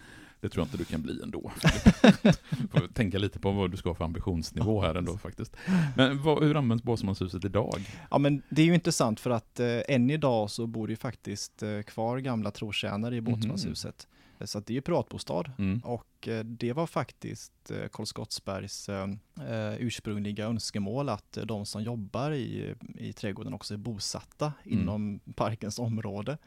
det 0.44 0.48
tror 0.50 0.61
jag 0.62 0.66
inte 0.66 0.76
du 0.76 0.85
kan 0.85 1.02
bli 1.02 1.22
ändå. 1.22 1.52
Får 2.70 2.92
tänka 2.94 3.18
lite 3.18 3.38
på 3.38 3.50
vad 3.52 3.70
du 3.70 3.76
ska 3.76 3.88
ha 3.90 3.94
för 3.94 4.04
ambitionsnivå 4.04 4.83
här 4.83 4.94
ändå 4.94 5.18
faktiskt. 5.18 5.57
Men 5.96 6.22
vad, 6.22 6.42
hur 6.42 6.57
används 6.57 6.85
båtsmanshuset 6.85 7.44
idag? 7.44 7.74
Ja 8.11 8.18
men 8.18 8.42
det 8.50 8.62
är 8.62 8.66
ju 8.66 8.74
intressant 8.74 9.20
för 9.20 9.30
att 9.30 9.61
eh, 9.61 9.80
än 9.88 10.11
idag 10.11 10.50
så 10.50 10.66
bor 10.66 10.87
det 10.87 10.92
ju 10.92 10.96
faktiskt 10.96 11.62
eh, 11.62 11.80
kvar 11.83 12.18
gamla 12.18 12.50
trotjänare 12.50 13.16
i 13.16 13.20
Mhm. 13.20 13.33
båtsmanshuset. 13.33 14.07
Så 14.44 14.59
att 14.59 14.66
det 14.66 14.72
är 14.72 14.74
ju 14.74 14.80
privatbostad. 14.80 15.44
Mm. 15.59 15.80
Och 15.85 16.28
eh, 16.28 16.44
det 16.44 16.72
var 16.72 16.87
faktiskt 16.87 17.70
eh, 17.70 17.88
Karl 17.92 18.07
Skottsbergs 18.07 18.88
eh, 18.88 19.02
eh, 19.50 19.74
ursprungliga 19.78 20.44
önskemål 20.46 21.09
att 21.09 21.37
eh, 21.37 21.44
de 21.44 21.66
som 21.66 21.83
jobbar 21.83 22.30
i, 22.30 22.74
i 22.98 23.12
trädgården 23.12 23.54
också 23.54 23.74
är 23.74 23.78
bosatta 23.78 24.52
Mm. 24.66 24.78
inom 24.80 25.20
parkens 25.35 25.78
område. 25.78 26.38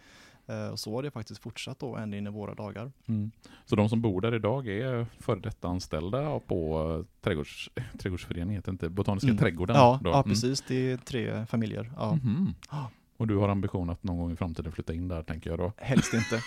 Eh, 0.47 0.67
Och 0.67 0.79
så 0.79 0.95
har 0.95 1.03
det 1.03 1.11
faktiskt 1.11 1.41
fortsatt 1.43 1.79
då 1.79 1.95
ända 1.95 2.17
in 2.17 2.27
i 2.27 2.29
våra 2.29 2.53
dagar. 2.55 2.91
Mm. 3.07 3.31
Så 3.65 3.75
de 3.75 3.89
som 3.89 4.01
bor 4.01 4.21
där 4.21 4.35
idag 4.35 4.67
är 4.67 5.05
före 5.19 5.39
detta 5.39 5.67
anställda 5.67 6.39
på 6.39 6.81
eh, 6.99 7.21
trädgårds, 7.23 7.69
trädgårdsföreningen, 7.99 8.55
heter 8.55 8.71
inte 8.71 8.89
Botaniska 8.89 9.27
Mm. 9.27 9.37
trädgården? 9.37 9.75
Ja, 9.75 9.99
ja, 10.03 10.13
Mm. 10.13 10.23
precis. 10.23 10.61
Det 10.67 10.91
är 10.91 10.97
tre 10.97 11.45
familjer. 11.45 11.91
Ja. 11.95 12.15
Mhm. 12.15 12.53
Ja. 12.71 12.89
Och 13.17 13.27
du 13.27 13.35
har 13.37 13.49
ambition 13.49 13.89
att 13.89 14.03
någon 14.03 14.17
gång 14.17 14.31
i 14.31 14.35
framtiden 14.35 14.71
flytta 14.71 14.93
in 14.93 15.07
där, 15.07 15.23
tänker 15.23 15.49
jag 15.49 15.59
då? 15.59 15.71
Helst 15.77 16.13
inte. 16.13 16.41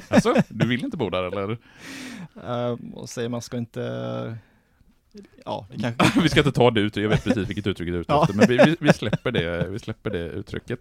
Alltså, 0.14 0.34
du 0.48 0.68
vill 0.68 0.84
inte 0.84 0.96
bo 0.96 1.10
där 1.10 1.22
eller? 1.22 1.58
Eh, 2.46 2.76
och 2.94 3.08
säger 3.08 3.28
man 3.28 3.42
ska 3.42 3.56
inte 3.58 4.36
Ja, 5.44 5.66
det 5.70 5.78
kanske... 5.96 6.20
vi 6.22 6.28
ska 6.28 6.40
inte 6.40 6.52
ta 6.52 6.70
det 6.70 6.80
uttrycket, 6.80 7.02
jag 7.02 7.08
vet 7.16 7.24
precis 7.24 7.48
vilket 7.48 7.66
uttryck 7.66 7.88
det 7.88 7.96
är 7.96 8.00
ute 8.00 8.12
Ja. 8.12 8.22
efter, 8.22 8.36
men 8.36 8.48
vi, 8.48 8.56
vi, 8.56 8.76
vi, 8.80 8.92
släpper 8.92 9.30
det, 9.32 9.68
vi 9.70 9.78
släpper 9.78 10.10
det 10.10 10.18
uttrycket. 10.28 10.80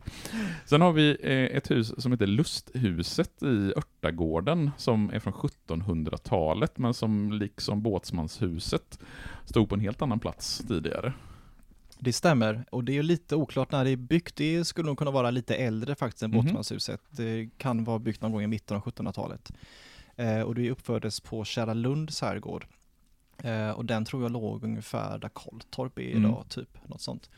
Sen 0.65 0.81
har 0.81 0.91
vi 0.91 1.17
eh, 1.21 1.57
ett 1.57 1.71
hus 1.71 1.93
som 2.01 2.11
heter 2.11 2.27
Lusthuset 2.27 3.43
i 3.43 3.73
Örtagården, 3.77 4.71
som 4.77 5.09
är 5.13 5.19
från 5.19 5.33
1700-talet, 5.33 6.77
men 6.77 6.93
som 6.93 7.31
liksom 7.33 7.81
Båtsmanshuset 7.81 8.99
stod 9.45 9.69
på 9.69 9.75
en 9.75 9.81
helt 9.81 10.01
annan 10.01 10.19
plats 10.19 10.63
tidigare. 10.67 11.13
Det 11.99 12.13
stämmer, 12.13 12.65
och 12.71 12.83
det 12.83 12.97
är 12.97 13.03
lite 13.03 13.35
oklart 13.35 13.71
när 13.71 13.83
det 13.83 13.89
är 13.91 13.95
byggt. 13.97 14.35
Det 14.35 14.65
skulle 14.65 14.87
nog 14.87 14.97
kunna 14.97 15.11
vara 15.11 15.31
lite 15.31 15.55
äldre 15.55 15.95
faktiskt 15.95 16.23
än 16.23 16.31
Mhm. 16.31 16.39
Båtsmanshuset. 16.41 17.01
Det 17.09 17.49
kan 17.57 17.83
vara 17.83 17.99
byggt 17.99 18.21
någon 18.21 18.31
gång 18.31 18.41
i 18.43 18.47
mitten 18.47 18.77
av 18.77 18.83
1700-talet. 18.83 19.51
Eh, 20.15 20.41
och 20.41 20.55
det 20.55 20.71
uppfördes 20.71 21.19
på 21.19 21.43
Kära 21.45 21.73
Lunds 21.73 22.21
herrgård. 22.21 22.65
Eh, 23.43 23.69
och 23.69 23.85
den 23.85 24.05
tror 24.05 24.21
jag 24.21 24.31
låg 24.31 24.63
ungefär 24.63 25.17
där 25.17 25.29
Kolltorp 25.29 25.99
är 25.99 26.11
Mm. 26.11 26.25
idag, 26.25 26.45
typ. 26.49 26.89
Något 26.89 27.01
sånt. 27.01 27.29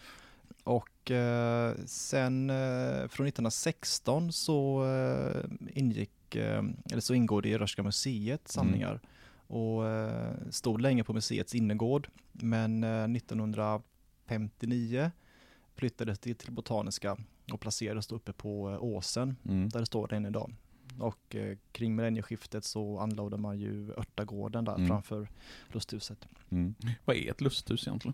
Och 0.64 1.12
eh, 1.12 1.76
sen 1.86 2.50
eh, 2.50 3.08
från 3.08 3.28
1916 3.28 4.32
så 4.32 4.86
eh, 4.86 5.44
ingick, 5.80 6.36
eh, 6.36 6.64
eller 6.92 7.02
så 7.02 7.14
ingår 7.14 7.42
det 7.42 7.50
i 7.50 7.58
Röhsska 7.58 7.84
museets 7.84 8.54
samlingar. 8.54 9.00
Och 9.48 9.88
eh, 9.90 10.32
stod 10.50 10.82
länge 10.82 11.04
på 11.04 11.14
museets 11.14 11.56
innergård. 11.56 12.08
Men 12.32 12.84
eh, 12.84 13.04
1959 13.04 15.12
flyttades 15.76 16.20
det 16.20 16.34
till 16.34 16.52
Botaniska 16.52 17.18
och 17.52 17.60
placerades 17.60 18.12
uppe 18.12 18.34
på 18.34 18.62
Åsen 18.64 19.36
Mm. 19.46 19.70
där 19.70 19.80
det 19.80 19.86
står 19.86 20.08
den 20.08 20.26
idag. 20.26 20.56
Och 21.00 21.36
eh, 21.36 21.58
kring 21.72 21.96
millennieskiftet 21.96 22.66
så 22.66 23.00
anlade 23.00 23.38
man 23.38 23.60
ju 23.60 23.92
Örtagården 23.98 24.66
där 24.66 24.76
Mm. 24.76 24.88
framför 24.88 25.28
lusthuset. 25.68 26.28
Mm. 26.50 26.76
Vad 27.06 27.16
är 27.16 27.32
ett 27.32 27.42
lusthus 27.42 27.88
egentligen? 27.88 28.14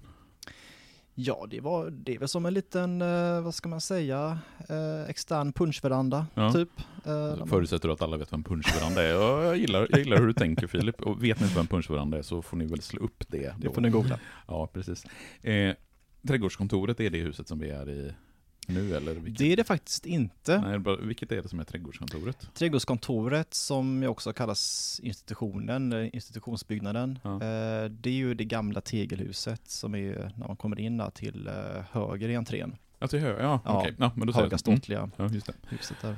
Ja, 1.22 1.48
det, 1.50 1.60
var, 1.60 1.90
det 1.90 2.16
är 2.16 2.20
väl 2.20 2.28
som 2.28 2.46
en 2.46 2.54
liten, 2.54 3.02
eh, 3.02 3.42
vad 3.42 3.56
ska 3.56 3.70
man 3.70 3.82
säga, 3.82 4.40
eh, 4.70 5.10
extern 5.10 5.54
punschveranda 5.54 6.28
Ja. 6.34 6.54
typ. 6.54 6.70
Eh, 7.06 7.46
Förutsätter 7.46 7.88
du 7.88 7.94
att 7.94 8.02
alla 8.02 8.18
vet 8.18 8.32
vad 8.32 8.38
en 8.40 8.44
punschveranda 8.44 9.04
är? 9.04 9.16
Och 9.16 9.46
jag, 9.46 9.58
gillar, 9.58 9.88
jag 9.90 10.00
gillar 10.00 10.18
hur 10.18 10.28
du 10.28 10.34
tänker 10.34 10.68
Filip. 10.68 11.02
Och 11.02 11.24
vet 11.24 11.40
ni 11.40 11.44
inte 11.46 11.56
vad 11.56 11.64
en 11.64 11.68
punschveranda 11.68 12.18
är 12.18 12.22
så 12.22 12.42
får 12.42 12.58
ni 12.58 12.66
väl 12.66 12.82
slå 12.82 13.02
upp 13.04 13.24
det. 13.28 13.38
det 13.38 13.56
då. 13.68 13.72
får 13.74 13.82
ni 13.82 13.90
googla. 13.90 14.20
Ja, 14.48 14.68
precis. 14.68 15.06
Eh, 15.42 15.76
trädgårdskontoret 16.28 17.00
är 17.00 17.10
det 17.10 17.18
huset 17.20 17.48
som 17.48 17.60
vi 17.60 17.70
är 17.70 17.90
i 17.90 18.12
nu, 18.70 18.96
eller? 18.96 19.14
Vilket? 19.14 19.38
Det 19.40 19.52
är 19.54 19.58
det 19.58 19.64
faktiskt 19.64 20.06
inte. 20.06 20.62
Nej, 20.62 20.80
bara, 20.80 20.96
vilket 20.96 21.32
är 21.32 21.42
det 21.42 21.50
som 21.50 21.60
är 21.60 21.64
trädgårdskontoret? 21.64 22.50
Trädgårdskontoret 22.54 23.54
som 23.54 24.04
också 24.04 24.34
kallas 24.34 25.00
institutionen, 25.04 26.10
institutionsbyggnaden. 26.14 27.20
Ja. 27.24 27.34
Eh, 27.34 27.86
det 27.90 28.10
är 28.10 28.14
ju 28.14 28.34
det 28.34 28.46
gamla 28.46 28.82
tegelhuset 28.82 29.62
som 29.70 29.96
är 29.96 30.32
när 30.38 30.48
man 30.48 30.56
kommer 30.56 30.80
in 30.80 30.98
där 30.98 31.10
till 31.10 31.48
eh, 31.48 31.54
höger 31.92 32.30
i 32.30 32.36
entrén. 32.36 32.76
Alltså, 33.00 33.18
hö, 33.18 33.42
ja, 33.42 33.60
Ja, 33.66 33.80
okej. 33.80 33.96
Ja, 34.00 34.12
men 34.16 34.28
då 34.28 34.34
säger 34.34 34.44
Höga 34.46 34.58
jag- 34.66 34.68
mm. 34.68 34.78
ståtliga 34.80 35.10
Ja, 35.18 35.28
huset 35.70 35.96
där. 36.02 36.16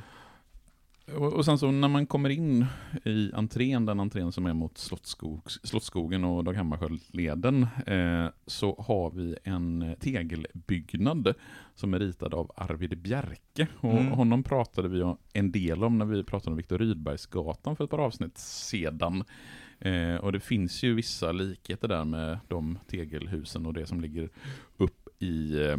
Och, 1.08 1.34
och 1.34 1.46
sen 1.46 1.58
så 1.58 1.72
när 1.72 1.88
man 1.88 2.06
kommer 2.06 2.30
in 2.30 2.66
i 3.06 3.32
entrén, 3.34 3.86
den 3.86 4.00
entrén 4.00 4.32
som 4.32 4.46
är 4.46 4.54
mot 4.54 4.78
Slottsskogs, 4.78 5.60
Slottsskogen 5.64 6.24
och 6.24 6.44
Dag 6.44 6.54
Hammarskjöld-leden, 6.54 7.68
eh, 7.88 8.26
så 8.46 8.76
har 8.88 9.12
vi 9.12 9.38
en 9.44 9.96
tegelbyggnad 10.00 11.34
som 11.76 11.94
är 11.94 12.00
ritad 12.00 12.34
av 12.34 12.52
Arvid 12.56 12.98
Bjerke. 12.98 13.68
Och 13.80 13.92
Mm. 13.92 14.12
Honom 14.12 14.44
pratade 14.44 14.88
vi 14.88 15.16
en 15.34 15.52
del 15.52 15.84
om 15.84 15.98
när 15.98 16.06
vi 16.06 16.24
pratade 16.24 16.52
om 16.52 16.58
Viktor 16.58 16.78
Rydbergsgatan 16.78 17.76
för 17.76 17.84
ett 17.84 17.90
par 17.90 18.00
avsnitt 18.00 18.38
sedan. 18.38 19.24
Eh, 19.80 20.16
och 20.16 20.32
det 20.32 20.40
finns 20.40 20.84
ju 20.84 20.94
vissa 20.94 21.32
likheter 21.32 21.88
där 21.88 22.06
med 22.06 22.40
de 22.48 22.78
tegelhusen 22.88 23.66
och 23.66 23.74
det 23.74 23.86
som 23.86 24.02
ligger 24.02 24.30
upp 24.78 25.08
i 25.20 25.66
eh, 25.66 25.78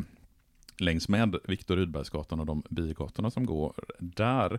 längs 0.77 1.09
med 1.09 1.37
Viktor 1.45 1.77
Rydbergsgatan 1.77 2.41
och 2.41 2.47
de 2.47 2.63
bigatorna 2.71 3.31
som 3.31 3.47
går 3.47 3.75
där. 3.99 4.59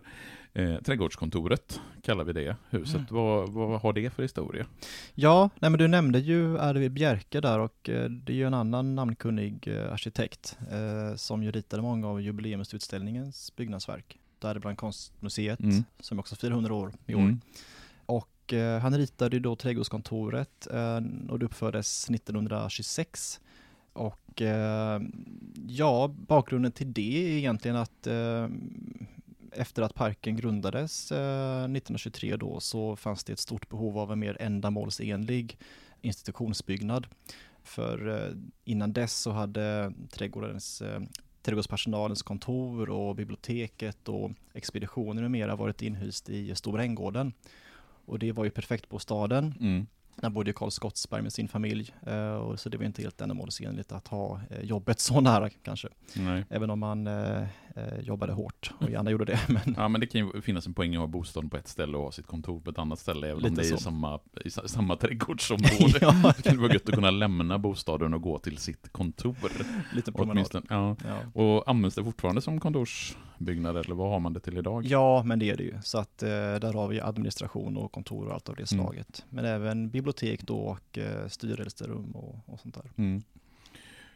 Eh, 0.52 0.76
trädgårdskontoret 0.76 1.80
kallar 2.02 2.24
vi 2.24 2.32
det 2.32 2.56
huset. 2.70 2.94
Mm. 2.94 3.06
Vad, 3.10 3.48
vad 3.48 3.80
har 3.80 3.92
det 3.92 4.10
för 4.10 4.22
historia? 4.22 4.66
Ja, 5.14 5.50
nej 5.58 5.70
men 5.70 5.78
du 5.78 5.88
nämnde 5.88 6.18
ju 6.18 6.58
Arvid 6.58 6.92
Bjerke 6.92 7.40
där 7.40 7.58
och 7.58 7.88
eh, 7.88 8.10
det 8.10 8.32
är 8.32 8.36
ju 8.36 8.46
en 8.46 8.54
annan 8.54 8.94
namnkunnig 8.94 9.68
eh, 9.68 9.92
arkitekt 9.92 10.58
eh, 10.70 11.16
som 11.16 11.42
ju 11.42 11.50
ritade 11.50 11.82
många 11.82 12.08
av 12.08 12.20
jubileumsutställningens 12.22 13.56
byggnadsverk. 13.56 14.18
Däribland 14.38 14.78
Konstmuseet 14.78 15.60
Mm. 15.60 15.84
som 16.00 16.18
också 16.18 16.36
firar 16.36 16.52
100 16.52 16.74
år 16.74 16.92
i 17.06 17.14
år. 17.14 17.20
Mm. 17.20 17.40
Och 18.06 18.52
eh, 18.52 18.80
han 18.80 18.98
ritade 18.98 19.36
ju 19.36 19.40
då 19.40 19.56
Trädgårdskontoret 19.56 20.66
eh, 20.70 21.00
och 21.28 21.38
det 21.38 21.44
uppfördes 21.44 22.10
1926. 22.10 23.40
Och 23.92 24.18
eh, 24.42 25.00
ja, 25.66 26.14
bakgrunden 26.16 26.72
till 26.72 26.92
det 26.92 27.24
är 27.24 27.38
egentligen 27.38 27.76
att 27.76 28.06
eh, 28.06 28.48
efter 29.52 29.82
att 29.82 29.94
parken 29.94 30.36
grundades 30.36 31.12
eh, 31.12 31.64
1923 31.64 32.36
då 32.36 32.60
så 32.60 32.96
fanns 32.96 33.24
det 33.24 33.32
ett 33.32 33.38
stort 33.38 33.68
behov 33.68 33.98
av 33.98 34.12
en 34.12 34.18
mer 34.18 34.36
ändamålsenlig 34.40 35.58
institutionsbyggnad. 36.00 37.06
För 37.62 38.08
eh, 38.08 38.36
innan 38.64 38.92
dess 38.92 39.16
så 39.16 39.30
hade 39.30 39.92
trädgårdens, 40.10 40.82
eh, 40.82 41.00
trädgårdspersonalens 41.42 42.22
kontor 42.22 42.90
och 42.90 43.16
biblioteket 43.16 44.08
och 44.08 44.30
expeditioner 44.52 45.22
med 45.22 45.30
mera 45.30 45.56
varit 45.56 45.82
inhyst 45.82 46.28
i 46.28 46.54
Stora 46.54 46.82
Änggården. 46.82 47.32
Och 48.06 48.18
det 48.18 48.32
var 48.32 48.44
ju 48.44 48.50
perfekt 48.50 48.88
på 48.88 48.98
staden. 48.98 49.54
Mm. 49.60 49.86
Där 50.16 50.30
bodde 50.30 50.52
Karl 50.52 50.70
Skottsberg 50.70 51.22
med 51.22 51.32
sin 51.32 51.48
familj. 51.48 51.94
Eh, 52.06 52.34
och 52.34 52.60
så 52.60 52.68
det 52.68 52.78
var 52.78 52.84
inte 52.84 53.02
helt 53.02 53.20
ändamålsenligt 53.20 53.92
att 53.92 54.08
ha 54.08 54.40
eh, 54.50 54.60
jobbet 54.64 55.00
så 55.00 55.20
nära 55.20 55.50
kanske. 55.50 55.88
Nej. 56.16 56.44
Även 56.50 56.70
om 56.70 56.78
man 56.78 57.06
eh, 57.06 57.42
jobbade 58.00 58.32
hårt 58.32 58.70
och 58.78 58.90
gärna 58.90 59.10
gjorde 59.10 59.24
det. 59.24 59.40
Men 59.48 59.74
Ja, 59.76 59.88
men 59.88 60.00
det 60.00 60.06
kan 60.06 60.20
ju 60.34 60.40
finnas 60.42 60.66
en 60.66 60.74
poäng 60.74 60.94
att 60.94 61.00
ha 61.00 61.06
bostaden 61.06 61.50
på 61.50 61.56
ett 61.56 61.68
ställe 61.68 61.96
och 61.96 62.02
ha 62.04 62.12
sitt 62.12 62.26
kontor 62.26 62.60
på 62.60 62.70
ett 62.70 62.78
annat 62.78 62.98
ställe, 62.98 63.26
även 63.26 63.36
om 63.44 63.50
Lite 63.50 63.62
det 63.62 63.68
är 63.68 63.74
i 63.74 63.78
samma, 63.78 64.20
i 64.44 64.50
sa- 64.50 64.68
samma 64.68 64.96
trädgårdsområde. 64.96 65.98
Ja. 66.00 66.32
Det 66.36 66.42
kan 66.42 66.60
vara 66.60 66.72
gött 66.72 66.88
att 66.88 66.94
kunna 66.94 67.10
lämna 67.10 67.58
bostaden 67.58 68.14
och 68.14 68.22
gå 68.22 68.38
till 68.38 68.58
sitt 68.58 68.92
kontor. 68.92 69.36
lite 69.94 70.12
promenad. 70.12 70.32
Åtminstone. 70.36 70.66
Ja. 70.68 70.96
Ja. 71.04 71.40
Och 71.42 71.68
används 71.70 71.96
det 71.96 72.04
fortfarande 72.04 72.40
som 72.40 72.60
kontorsbyggnad, 73.38 73.76
eller 73.76 73.94
vad 73.94 74.10
har 74.10 74.20
man 74.20 74.32
det 74.32 74.40
till 74.40 74.58
idag? 74.58 74.84
ja, 74.86 75.22
men 75.26 75.38
det 75.38 75.50
är 75.50 75.56
det 75.56 75.62
ju. 75.64 75.74
Så 75.82 75.98
att 75.98 76.22
eh, 76.22 76.28
där 76.28 76.72
har 76.72 76.88
vi 76.88 77.00
administration 77.00 77.76
och 77.76 77.92
kontor 77.92 78.26
och 78.26 78.34
allt 78.34 78.48
av 78.48 78.56
det 78.56 78.72
Mm. 78.72 78.84
slaget. 78.84 79.24
Men 79.30 79.44
även 79.44 79.90
bibliotek 79.90 80.42
då 80.42 80.56
och 80.58 80.98
eh, 80.98 81.28
styrelserum 81.28 82.10
och, 82.12 82.38
och 82.46 82.60
sånt 82.60 82.74
där. 82.74 82.90
Mm. 82.96 83.22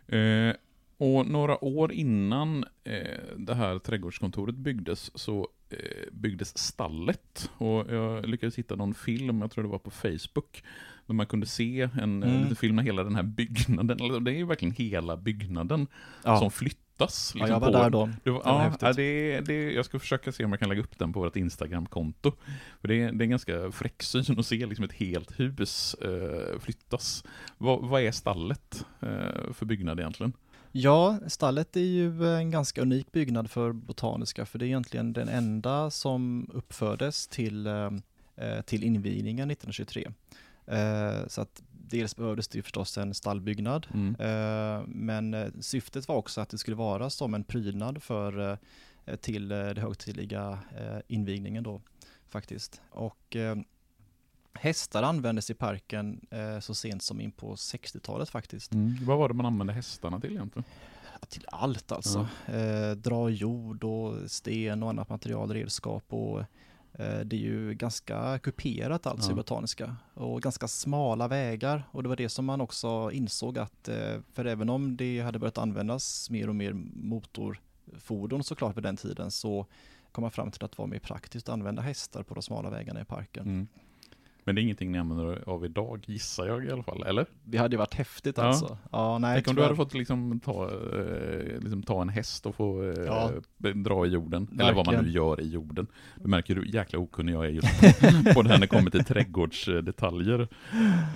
Eh, 0.08 0.54
och 1.00 1.26
några 1.26 1.64
år 1.64 1.92
innan 1.92 2.64
eh, 2.84 3.18
det 3.36 3.54
här 3.54 3.78
trädgårdskontoret 3.78 4.54
byggdes 4.54 5.18
så 5.18 5.48
eh, 5.70 5.78
byggdes 6.12 6.58
stallet. 6.58 7.50
Och 7.58 7.92
jag 7.94 8.26
lyckades 8.28 8.56
hitta 8.58 8.76
någon 8.76 8.94
film, 8.94 9.40
jag 9.40 9.50
tror 9.50 9.64
det 9.64 9.70
var 9.70 9.78
på 9.78 9.90
Facebook, 9.90 10.64
där 11.06 11.14
man 11.14 11.26
kunde 11.26 11.46
se 11.46 11.80
en 11.82 11.90
Mm. 11.98 12.22
mm. 12.22 12.40
liten 12.42 12.56
film 12.56 12.76
med 12.76 12.84
hela 12.84 13.04
den 13.04 13.14
här 13.16 13.22
byggnaden. 13.22 14.24
Det 14.24 14.30
är 14.30 14.34
ju 14.36 14.44
verkligen 14.46 14.74
hela 14.74 15.16
byggnaden 15.16 15.86
Ja, 16.24 16.38
som 16.38 16.50
flyttas. 16.50 16.78
Ja 17.04 17.38
liksom 17.38 17.50
jag 17.54 17.60
var 17.60 17.66
på- 17.72 17.78
där 17.78 17.90
då. 17.90 18.10
det 18.24 18.30
var, 18.30 18.42
ja, 18.44 18.72
ja, 18.80 18.92
det, 18.92 19.40
det, 19.40 19.72
jag 19.72 19.84
ska 19.84 19.98
försöka 19.98 20.32
se 20.32 20.44
om 20.44 20.50
jag 20.50 20.60
kan 20.60 20.68
lägga 20.68 20.80
upp 20.80 20.98
den 20.98 21.12
på 21.12 21.20
vårt 21.20 21.36
Instagram-konto. 21.36 22.32
För 22.80 22.88
det, 22.88 22.94
är- 23.02 23.12
det 23.12 23.22
är 23.22 23.24
en 23.24 23.30
ganska 23.30 23.72
fräck 23.72 24.02
syn 24.02 24.38
att 24.38 24.46
se 24.46 24.66
liksom 24.66 24.84
ett 24.84 24.92
helt 24.92 25.40
hus 25.40 25.94
eh, 25.94 26.58
flyttas. 26.60 27.24
Vad, 27.58 27.88
vad 27.88 28.02
är 28.02 28.12
stallet 28.12 28.86
eh, 29.00 29.52
för 29.52 29.64
byggnad 29.66 30.00
egentligen? 30.00 30.32
Ja, 30.72 31.18
stallet 31.26 31.76
är 31.76 31.80
ju 31.80 32.26
en 32.36 32.50
ganska 32.50 32.82
unik 32.82 33.12
byggnad 33.12 33.50
för 33.50 33.72
Botaniska 33.72 34.46
för 34.46 34.58
det 34.58 34.64
är 34.64 34.66
egentligen 34.66 35.12
den 35.12 35.28
enda 35.28 35.90
som 35.90 36.50
uppfördes 36.54 37.28
till, 37.28 37.66
eh, 37.66 37.90
eh, 38.36 38.60
till 38.66 38.82
invigningen 38.84 39.50
1923. 39.50 40.08
Eh, 40.66 41.26
Så 41.28 41.40
att 41.40 41.62
dels 41.90 42.16
behövdes 42.16 42.48
det 42.48 42.58
ju 42.58 42.62
förstås 42.62 42.98
en 42.98 43.14
stallbyggnad 43.14 43.86
Mm. 43.94 44.14
eh, 44.18 44.86
men 44.86 45.34
eh, 45.34 45.48
syftet 45.60 46.08
var 46.08 46.16
också 46.16 46.40
att 46.40 46.48
det 46.48 46.58
skulle 46.58 46.76
vara 46.76 47.10
som 47.10 47.34
en 47.34 47.44
prydnad 47.44 48.02
för 48.02 48.58
eh, 49.06 49.16
till 49.16 49.48
det 49.48 49.80
högtidliga 49.80 50.58
invigningen 51.08 51.64
då 51.64 51.80
faktiskt. 52.28 52.80
Och 52.90 53.36
hästar 54.54 55.02
användes 55.02 55.50
i 55.50 55.54
parken 55.54 56.20
så 56.60 56.74
sent 56.74 57.02
som 57.02 57.20
in 57.20 57.32
på 57.32 57.54
60-talet 57.54 58.30
faktiskt. 58.30 58.70
Vad 59.02 59.18
var 59.18 59.28
det 59.28 59.34
man 59.34 59.46
använde 59.46 59.72
hästarna 59.72 60.20
till 60.20 60.30
egentligen? 60.30 60.64
Till 61.28 61.46
allt 61.48 61.92
alltså. 61.92 62.28
Eh, 62.46 62.90
dra 62.90 63.30
jord 63.30 63.84
och 63.84 64.30
sten 64.30 64.82
och 64.82 64.88
annat 64.88 65.08
material, 65.08 65.52
redskap 65.52 66.04
och 66.08 66.42
det 67.04 67.32
är 67.36 67.40
ju 67.40 67.74
ganska 67.74 68.38
kuperat 68.38 69.06
alltså 69.06 69.30
Ja. 69.30 69.32
i 69.32 69.36
Botaniska 69.36 69.96
och 70.14 70.42
ganska 70.42 70.68
smala 70.68 71.28
vägar 71.28 71.88
och 71.90 72.02
det 72.02 72.08
var 72.08 72.16
det 72.16 72.28
som 72.28 72.44
man 72.44 72.60
också 72.60 73.10
insåg 73.12 73.58
att 73.58 73.88
eh, 73.88 74.20
för 74.32 74.44
även 74.44 74.70
om 74.70 74.96
det 74.96 75.20
hade 75.20 75.38
börjat 75.38 75.58
användas 75.58 76.30
mer 76.30 76.48
och 76.48 76.54
mer 76.56 76.72
motorfordon 76.94 78.44
såklart 78.44 78.76
vid 78.76 78.82
den 78.84 78.96
tiden 78.96 79.30
så 79.30 79.66
kom 80.12 80.22
man 80.22 80.30
fram 80.30 80.50
till 80.50 80.64
att 80.64 80.70
det 80.72 80.78
var 80.78 80.86
mer 80.86 80.98
praktiskt 80.98 81.48
att 81.48 81.52
använda 81.52 81.82
hästar 81.82 82.22
på 82.22 82.34
de 82.34 82.42
smala 82.42 82.70
vägarna 82.70 83.00
i 83.00 83.04
parken. 83.04 83.42
Mm. 83.46 83.68
Men 84.48 84.54
det 84.54 84.60
är 84.60 84.62
ingenting 84.62 84.92
ni 84.92 84.98
använder 84.98 85.32
er 85.32 85.42
av 85.46 85.64
idag, 85.64 86.04
gissar 86.06 86.46
jag 86.46 86.64
i 86.64 86.70
alla 86.70 86.82
fall, 86.82 87.02
eller? 87.06 87.26
Det 87.44 87.58
hade 87.58 87.74
ju 87.74 87.78
varit 87.78 87.94
häftigt 87.94 88.38
Ja. 88.38 88.42
alltså. 88.44 88.78
Ja, 88.92 89.18
nej, 89.18 89.34
Tänk 89.36 89.48
om 89.48 89.54
du 89.56 89.62
hade 89.62 89.76
fått 89.76 89.94
liksom 89.94 90.40
ta, 90.40 90.64
eh, 90.64 91.60
liksom 91.60 91.82
ta 91.82 92.02
en 92.02 92.08
häst 92.08 92.46
och 92.46 92.54
få 92.54 92.82
eh, 92.82 93.04
Ja. 93.06 93.30
dra 93.74 94.06
i 94.06 94.08
jorden, 94.08 94.48
eller 94.60 94.72
vad 94.72 94.86
man 94.86 94.94
nu 94.94 94.98
Verkligen. 95.00 95.14
gör 95.14 95.40
i 95.40 95.48
jorden. 95.48 95.86
Du 96.16 96.28
märker 96.28 96.54
hur 96.54 96.64
jäkla 96.74 96.98
okunnig 96.98 97.32
jag 97.34 97.44
är 97.46 97.50
just 97.50 97.80
på, 98.24 98.34
på 98.34 98.42
det 98.42 98.48
här 98.48 98.56
när 98.56 98.60
det 98.60 98.66
kommer 98.66 98.90
till 98.90 99.04
trädgårdsdetaljer. 99.04 100.40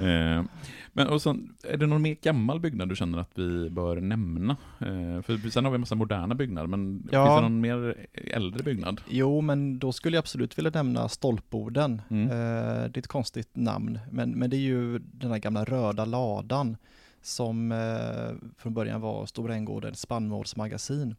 Eh, 0.02 0.44
men 0.92 1.06
och 1.08 1.22
sen, 1.22 1.54
är 1.64 1.76
det 1.76 1.86
någon 1.86 2.02
mer 2.02 2.16
gammal 2.22 2.60
byggnad 2.60 2.88
du 2.88 2.96
känner 2.96 3.18
att 3.18 3.30
vi 3.38 3.70
bör 3.70 4.00
nämna? 4.00 4.56
Eh, 4.80 5.22
för 5.22 5.50
sen 5.50 5.64
har 5.64 5.72
vi 5.72 5.74
en 5.74 5.80
massa 5.80 5.94
moderna 5.94 6.34
byggnader, 6.34 6.66
men 6.66 7.08
Ja. 7.12 7.24
finns 7.26 7.36
det 7.36 7.42
någon 7.42 7.60
mer 7.60 8.06
äldre 8.14 8.62
byggnad? 8.62 9.00
Jo, 9.08 9.40
men 9.40 9.78
då 9.78 9.92
skulle 9.92 10.16
jag 10.16 10.22
absolut 10.22 10.58
vilja 10.58 10.70
nämna 10.74 11.08
Stolpboden. 11.08 12.02
Mm. 12.10 12.26
Eh, 12.30 12.34
det 12.90 12.96
är 12.96 12.98
ett 12.98 13.06
konstigt 13.06 13.56
namn, 13.56 13.98
men, 14.10 14.30
men 14.30 14.50
det 14.50 14.56
är 14.56 14.60
ju 14.60 14.98
den 14.98 15.30
här 15.30 15.38
gamla 15.38 15.64
röda 15.64 16.04
ladan 16.04 16.76
som 17.22 17.72
eh, 17.72 18.48
från 18.58 18.74
början 18.74 19.00
var 19.00 19.26
Stora 19.26 19.54
Änggårdens 19.54 20.00
spannmålsmagasin. 20.00 21.14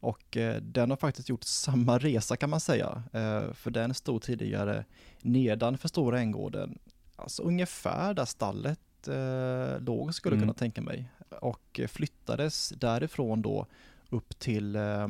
Och 0.00 0.36
eh, 0.36 0.56
den 0.62 0.90
har 0.90 0.96
faktiskt 0.96 1.28
gjort 1.28 1.44
samma 1.44 1.98
resa 1.98 2.36
kan 2.36 2.50
man 2.50 2.60
säga, 2.60 3.02
eh, 3.12 3.52
för 3.52 3.70
den 3.70 3.94
stod 3.94 4.22
tidigare 4.22 4.84
nedanför 5.22 5.88
Stora 5.88 6.20
Änggården, 6.20 6.78
alltså 7.16 7.42
ungefär 7.42 8.14
där 8.14 8.24
stallet 8.24 8.80
eh, 9.08 9.80
låg 9.80 10.14
skulle 10.14 10.32
jag 10.36 10.42
Mm. 10.42 10.48
kunna 10.48 10.54
tänka 10.58 10.82
mig. 10.82 11.10
Och 11.40 11.80
eh, 11.80 11.86
flyttades 11.86 12.68
därifrån 12.68 13.42
då 13.42 13.66
upp 14.10 14.38
till 14.38 14.76
eh, 14.76 15.02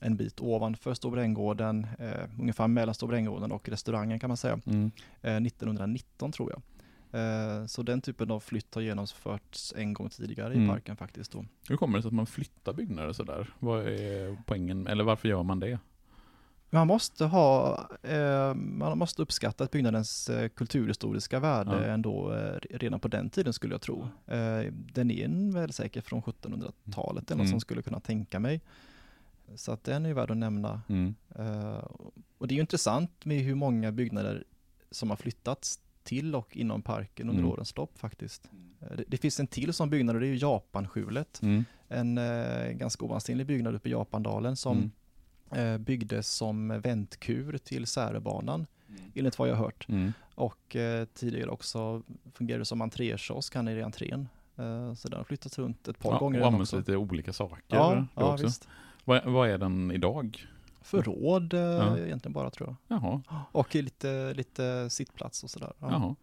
en 0.00 0.16
bit 0.16 0.40
ovanför 0.40 0.94
Stora 0.94 1.22
Änggården, 1.22 1.86
eh, 1.98 2.28
ungefär 2.40 2.68
mellan 2.68 2.94
Stora 2.94 3.16
Änggården 3.16 3.52
och 3.52 3.68
restaurangen 3.68 4.18
kan 4.20 4.28
man 4.30 4.36
säga, 4.36 4.60
Mm. 4.66 4.90
eh, 5.22 5.36
1919 5.40 6.32
tror 6.32 6.50
jag. 6.52 6.62
Eh, 7.20 7.66
så 7.66 7.82
den 7.82 8.00
typen 8.00 8.30
av 8.30 8.40
flytt 8.40 8.74
har 8.74 8.82
genomförts 8.82 9.74
en 9.76 9.92
gång 9.92 10.08
tidigare 10.08 10.54
i 10.54 10.56
Mm. 10.56 10.68
parken 10.68 10.96
faktiskt 10.96 11.32
då. 11.32 11.44
Hur 11.68 11.76
kommer 11.76 11.98
det 11.98 12.02
sig 12.02 12.08
att 12.08 12.14
man 12.14 12.26
flyttar 12.26 12.72
byggnader 12.72 13.12
sådär? 13.12 13.54
Vad 13.58 13.88
är 13.88 14.36
poängen, 14.46 14.86
eller 14.86 15.04
varför 15.04 15.28
gör 15.28 15.42
man 15.42 15.60
det? 15.60 15.78
Man 16.74 16.86
måste 16.86 17.24
ha, 17.24 17.78
eh, 18.02 18.54
man 18.54 18.98
måste 18.98 19.22
uppskatta 19.22 19.64
att 19.64 19.70
byggnadens 19.70 20.28
eh, 20.28 20.48
kulturhistoriska 20.48 21.40
värde 21.40 21.70
Ja. 21.86 21.92
ändå 21.92 22.32
eh, 22.32 22.58
redan 22.70 23.00
på 23.00 23.08
den 23.08 23.30
tiden 23.30 23.52
skulle 23.52 23.74
jag 23.74 23.80
tro. 23.80 24.08
Eh, 24.26 24.72
den 24.72 25.10
är 25.10 25.52
väl 25.52 25.72
säkert 25.72 26.04
från 26.06 26.22
1700-talet 26.22 27.30
eller 27.30 27.36
något 27.38 27.44
Mm. 27.44 27.50
som 27.50 27.60
skulle 27.60 27.82
kunna 27.82 28.00
tänka 28.00 28.38
mig. 28.40 28.60
Så 29.56 29.72
att 29.72 29.84
den 29.84 30.04
är 30.04 30.08
ju 30.08 30.14
värd 30.14 30.30
att 30.30 30.36
nämna. 30.36 30.82
Mm. 30.88 31.14
Eh, 31.38 31.84
och 32.38 32.48
det 32.48 32.52
är 32.54 32.56
ju 32.56 32.60
intressant 32.60 33.24
med 33.24 33.40
hur 33.40 33.54
många 33.54 33.92
byggnader 33.92 34.44
som 34.90 35.10
har 35.10 35.16
flyttats 35.16 35.80
till 36.02 36.34
och 36.34 36.56
inom 36.56 36.82
parken 36.82 37.28
under 37.28 37.42
Mm. 37.42 37.52
årens 37.52 37.76
lopp 37.76 37.98
faktiskt. 37.98 38.50
Eh, 38.80 38.96
det, 38.96 39.04
det 39.08 39.16
finns 39.16 39.40
en 39.40 39.46
till 39.46 39.72
sån 39.72 39.90
byggnad 39.90 40.14
och 40.16 40.20
det 40.20 40.26
är 40.26 40.32
ju 40.32 40.36
Japanskjulet. 40.38 41.42
Mm. 41.42 41.64
En 41.88 42.18
ganska 42.78 43.04
ovansinlig 43.04 43.46
byggnad 43.46 43.74
uppe 43.74 43.88
i 43.88 43.92
Japandalen 43.92 44.56
som 44.56 44.76
Mm. 44.76 44.90
Eh, 45.54 45.78
byggdes 45.78 46.28
som 46.28 46.80
väntkur 46.80 47.58
till 47.58 47.86
Särebanan, 47.86 48.66
enligt 49.14 49.38
vad 49.38 49.48
jag 49.48 49.56
har 49.56 49.64
hört. 49.64 49.88
Mm. 49.88 50.12
Och 50.34 50.76
eh, 50.76 51.04
tidigare 51.14 51.50
också 51.50 52.02
fungerade 52.34 52.64
som 52.64 52.82
entrékiosk 52.82 53.54
här 53.54 53.62
nere 53.62 53.78
i 53.78 53.82
entrén. 53.82 54.28
Eh, 54.56 54.94
så 54.94 55.08
den 55.08 55.18
har 55.18 55.24
flyttats 55.24 55.58
runt 55.58 55.88
ett 55.88 55.98
par 55.98 56.12
Ja, 56.12 56.18
gånger. 56.18 56.40
och 56.40 56.46
används 56.46 56.72
lite 56.72 56.96
olika 56.96 57.32
saker 57.32 57.62
Ja, 57.66 58.06
ja 58.14 58.36
visst. 58.36 58.68
Vad, 59.04 59.24
vad 59.24 59.48
är 59.48 59.58
den 59.58 59.90
idag? 59.90 60.46
Förråd 60.82 61.54
Ja. 61.54 61.98
egentligen 61.98 62.32
bara 62.32 62.50
tror 62.50 62.68
jag. 62.88 62.98
Jaha, 62.98 63.20
Och 63.52 63.74
lite, 63.74 64.34
lite 64.34 64.90
sittplats 64.90 65.44
och 65.44 65.50
sådär. 65.50 65.72
Ja. 65.78 66.14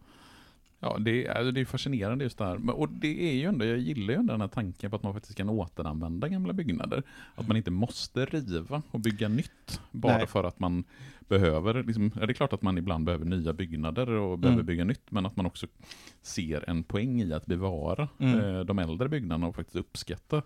Ja, 0.84 0.96
det 1.00 1.26
är, 1.26 1.30
alltså, 1.34 1.50
det 1.50 1.60
är 1.60 1.64
fascinerande 1.64 2.24
just 2.24 2.38
det 2.38 2.44
här. 2.44 2.70
Och 2.70 2.88
det 2.88 3.28
är 3.30 3.34
ju 3.34 3.44
ändå, 3.44 3.64
jag 3.64 3.78
gillar 3.78 4.14
ju 4.14 4.18
ändå 4.20 4.32
den 4.34 4.40
här 4.40 4.48
tanken 4.48 4.90
på 4.90 4.96
att 4.96 5.02
man 5.02 5.12
faktiskt 5.14 5.36
kan 5.36 5.48
återanvända 5.48 6.28
gamla 6.28 6.52
byggnader. 6.52 7.02
Att 7.34 7.48
man 7.48 7.56
inte 7.56 7.70
måste 7.70 8.24
riva 8.24 8.82
och 8.90 9.00
bygga 9.00 9.28
nytt 9.28 9.80
bara 9.90 10.16
Nej. 10.18 10.26
för 10.26 10.44
att 10.44 10.58
man 10.60 10.84
behöver, 11.28 11.82
liksom, 11.82 12.10
det 12.14 12.22
är 12.22 12.32
klart 12.32 12.52
att 12.52 12.62
man 12.62 12.78
ibland 12.78 13.04
behöver 13.04 13.24
nya 13.24 13.52
byggnader 13.52 14.08
och 14.10 14.38
behöver 14.38 14.54
Mm. 14.60 14.66
bygga 14.66 14.84
nytt, 14.84 15.10
men 15.10 15.26
att 15.26 15.36
man 15.36 15.46
också 15.46 15.66
ser 16.22 16.70
en 16.70 16.82
poäng 16.84 17.20
i 17.22 17.32
att 17.32 17.46
bevara 17.46 18.08
Mm. 18.18 18.40
eh, 18.40 18.60
de 18.60 18.78
äldre 18.78 19.08
byggnaderna 19.08 19.46
och 19.46 19.54
faktiskt 19.56 19.76
uppskatta 19.76 20.42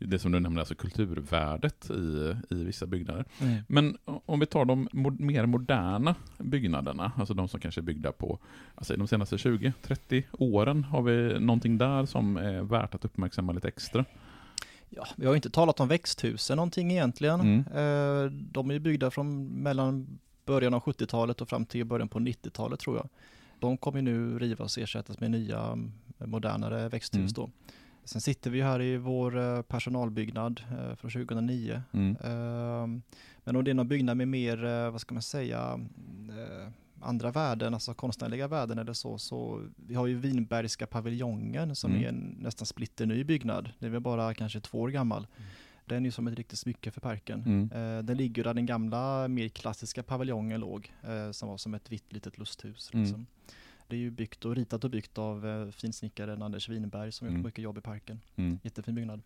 det 0.00 0.18
som 0.18 0.32
du 0.32 0.40
nämnde, 0.40 0.60
alltså 0.60 0.74
kulturvärdet 0.74 1.90
i, 1.90 2.34
i 2.50 2.64
vissa 2.64 2.86
byggnader. 2.86 3.24
Mm. 3.40 3.62
Men 3.68 3.96
om 4.26 4.40
vi 4.40 4.46
tar 4.46 4.64
de 4.64 4.88
mer 5.18 5.46
moderna 5.46 6.14
byggnaderna, 6.38 7.12
alltså 7.16 7.34
de 7.34 7.48
som 7.48 7.60
kanske 7.60 7.80
är 7.80 7.82
byggda 7.82 8.12
på 8.12 8.38
alltså 8.74 8.96
de 8.96 9.08
senaste 9.08 9.36
20-30 9.36 10.22
åren, 10.32 10.84
har 10.84 11.02
vi 11.02 11.40
någonting 11.40 11.78
där 11.78 12.06
som 12.06 12.36
är 12.36 12.62
värt 12.62 12.94
att 12.94 13.04
uppmärksamma 13.04 13.52
lite 13.52 13.68
extra? 13.68 14.04
Ja, 14.88 15.06
vi 15.16 15.26
har 15.26 15.32
ju 15.32 15.36
inte 15.36 15.50
talat 15.50 15.80
om 15.80 15.88
växthusen 15.88 16.56
någonting 16.56 16.90
egentligen. 16.92 17.40
Mm. 17.40 17.58
Eh, 17.60 18.30
De 18.32 18.70
är 18.70 18.74
ju 18.74 18.80
byggda 18.80 19.10
från 19.10 19.46
mellan 19.46 20.18
början 20.46 20.74
av 20.74 20.82
70-talet 20.82 21.40
och 21.40 21.48
fram 21.48 21.64
till 21.66 21.84
början 21.84 22.08
på 22.08 22.18
90-talet 22.18 22.80
tror 22.80 22.96
jag. 22.96 23.08
De 23.60 23.76
kommer 23.76 24.02
nu 24.02 24.38
rivas 24.38 24.76
och 24.76 24.82
ersättas 24.82 25.20
med 25.20 25.30
nya 25.30 25.78
modernare 26.18 26.88
växthus 26.88 27.18
Mm. 27.20 27.32
då. 27.34 27.50
Sen 28.04 28.20
sitter 28.20 28.50
vi 28.50 28.62
här 28.62 28.82
i 28.82 28.96
vår 28.96 29.38
eh, 29.38 29.62
personalbyggnad 29.62 30.60
eh, 30.70 30.94
från 30.96 31.10
2009. 31.10 31.82
Mm. 31.92 32.16
Eh, 32.24 33.00
Men 33.44 33.56
om 33.56 33.64
det 33.64 33.70
är 33.70 33.74
någon 33.74 33.88
byggnad 33.88 34.16
med 34.16 34.28
mer, 34.28 34.64
eh, 34.64 34.90
vad 34.90 35.00
ska 35.00 35.14
man 35.14 35.22
säga, 35.22 35.80
eh, 36.28 36.68
andra 37.00 37.30
värden, 37.30 37.74
alltså 37.74 37.94
konstnärliga 37.94 38.48
värden 38.48 38.78
eller 38.78 38.92
så, 38.92 39.18
så 39.18 39.62
vi 39.76 39.94
har 39.94 40.06
ju 40.06 40.14
Vinbergska 40.18 40.86
paviljongen 40.86 41.76
som 41.76 41.90
Mm. 41.90 42.04
är 42.04 42.08
en 42.08 42.36
nästan 42.40 42.66
splitterny 42.66 43.24
byggnad. 43.24 43.70
Den 43.78 43.86
är 43.88 43.92
väl 43.92 44.00
bara 44.00 44.34
kanske 44.34 44.60
två 44.60 44.80
år 44.80 44.88
gammal. 44.88 45.26
Den 45.86 46.02
är 46.02 46.04
ju 46.08 46.10
som 46.12 46.26
ett 46.26 46.34
riktigt 46.34 46.58
smycke 46.58 46.90
för 46.90 47.00
parken. 47.00 47.42
Mm. 47.72 48.06
Den 48.06 48.16
ligger 48.16 48.44
där 48.44 48.54
den 48.54 48.66
gamla, 48.66 49.28
mer 49.28 49.48
klassiska 49.48 50.02
paviljongen 50.02 50.60
låg, 50.60 50.92
som 51.32 51.48
var 51.48 51.56
som 51.56 51.74
ett 51.74 51.92
vitt 51.92 52.12
litet 52.12 52.38
lusthus. 52.38 52.90
Mm. 52.94 53.26
Det 53.90 53.96
är 53.96 54.00
ju 54.00 54.10
byggt 54.10 54.44
och 54.44 54.56
ritat 54.56 54.84
och 54.84 54.90
byggt 54.90 55.18
av 55.18 55.46
eh, 55.46 55.70
finsnickaren 55.70 56.42
Anders 56.42 56.68
Winberg 56.68 57.12
som 57.12 57.26
Mm. 57.26 57.36
gjort 57.38 57.46
mycket 57.46 57.62
jobb 57.64 57.78
i 57.78 57.80
parken. 57.80 58.20
Mm. 58.36 58.58
Jättefin 58.62 58.94
byggnad. 58.94 59.22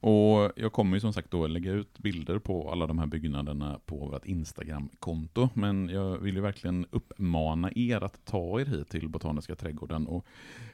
Och 0.00 0.52
jag 0.56 0.72
kommer 0.72 0.96
ju 0.96 1.00
som 1.00 1.12
sagt 1.12 1.30
då 1.30 1.46
lägga 1.46 1.72
ut 1.72 1.98
bilder 1.98 2.38
på 2.38 2.70
alla 2.70 2.86
de 2.86 2.98
här 2.98 3.06
byggnaderna 3.06 3.80
på 3.86 3.96
vårt 3.96 4.26
Instagram-konto. 4.26 5.48
Men 5.54 5.88
jag 5.88 6.18
vill 6.18 6.34
ju 6.34 6.40
verkligen 6.40 6.86
uppmana 6.90 7.70
er 7.74 8.04
att 8.04 8.24
ta 8.24 8.60
er 8.60 8.66
hit 8.66 8.88
till 8.88 9.08
Botaniska 9.08 9.54
trädgården 9.54 10.06
och 10.06 10.26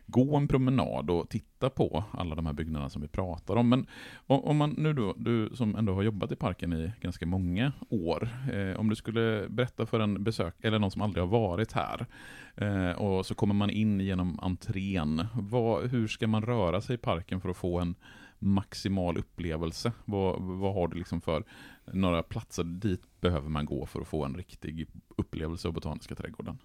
gå 0.06 0.36
en 0.36 0.48
promenad 0.48 1.10
och 1.10 1.28
titta 1.28 1.70
på 1.70 2.04
alla 2.10 2.34
de 2.34 2.46
här 2.46 2.52
byggnaderna 2.52 2.90
som 2.90 3.02
vi 3.02 3.08
pratar 3.08 3.56
om. 3.56 3.68
Men 3.68 3.86
om 4.26 4.56
man 4.56 4.74
nu 4.78 4.92
då, 4.92 5.14
du 5.16 5.50
som 5.54 5.76
ändå 5.76 5.94
har 5.94 6.02
jobbat 6.02 6.32
i 6.32 6.36
parken 6.36 6.72
i 6.72 6.92
ganska 7.00 7.26
många 7.26 7.72
år, 7.88 8.28
eh, 8.52 8.80
om 8.80 8.88
du 8.88 8.96
skulle 8.96 9.48
berätta 9.48 9.86
för 9.86 10.00
en 10.00 10.24
besök, 10.24 10.54
eller 10.60 10.78
någon 10.78 10.90
som 10.90 11.02
aldrig 11.02 11.22
har 11.22 11.28
varit 11.28 11.72
här, 11.72 12.06
eh, 12.56 12.90
och 12.90 13.26
så 13.26 13.34
kommer 13.34 13.54
man 13.54 13.70
in 13.70 14.00
genom 14.00 14.40
entrén, 14.42 15.26
vad, 15.34 15.90
hur 15.90 16.08
ska 16.08 16.26
man 16.26 16.42
röra 16.42 16.80
sig 16.80 16.94
i 16.94 16.98
parken 16.98 17.40
för 17.40 17.48
att 17.48 17.56
få 17.56 17.80
en 17.80 17.94
maximal 18.38 19.18
upplevelse? 19.18 19.92
Vad, 20.04 20.42
vad 20.42 20.74
har 20.74 20.88
du 20.88 20.96
liksom 20.96 21.20
för 21.20 21.44
några 21.84 22.22
platser 22.22 22.64
dit 22.64 23.20
behöver 23.20 23.48
man 23.48 23.66
gå 23.66 23.86
för 23.86 24.00
att 24.00 24.08
få 24.08 24.24
en 24.24 24.34
riktig 24.34 24.88
upplevelse 25.16 25.68
av 25.68 25.74
Botaniska 25.74 26.14
trädgården? 26.14 26.58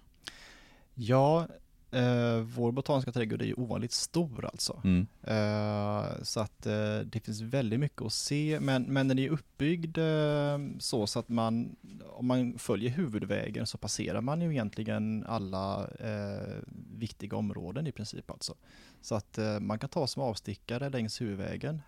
Ja, 0.94 1.48
eh, 1.92 2.38
vår 2.40 2.72
botaniska 2.72 3.12
trädgård 3.12 3.42
är 3.42 3.46
ju 3.46 3.54
ovanligt 3.54 3.92
stor 3.92 4.44
alltså. 4.44 4.80
Mm. 4.84 5.06
Eh, 5.22 6.22
så 6.22 6.40
att 6.40 6.66
eh, 6.66 6.98
det 6.98 7.20
finns 7.24 7.40
väldigt 7.40 7.80
mycket 7.80 8.02
att 8.02 8.12
se, 8.12 8.58
men, 8.60 8.82
men 8.82 9.08
den 9.08 9.18
är 9.18 9.28
uppbyggd 9.28 9.98
eh, 9.98 10.58
så, 10.78 11.06
så 11.06 11.18
att 11.18 11.28
man, 11.28 11.76
om 12.06 12.26
man 12.26 12.58
följer 12.58 12.90
huvudvägen 12.90 13.66
så 13.66 13.78
passerar 13.78 14.20
man 14.20 14.40
ju 14.40 14.50
egentligen 14.50 15.24
alla 15.26 15.88
eh, 16.00 16.56
viktiga 16.98 17.36
områden 17.36 17.86
i 17.86 17.92
princip 17.92 18.30
alltså. 18.30 18.54
Så 19.00 19.14
att 19.14 19.38
eh, 19.38 19.60
man 19.60 19.78
kan 19.78 19.88
ta 19.88 20.06
som 20.06 20.22
avstickare 20.22 20.90
längs 20.90 21.20
huvudvägen. 21.20 21.82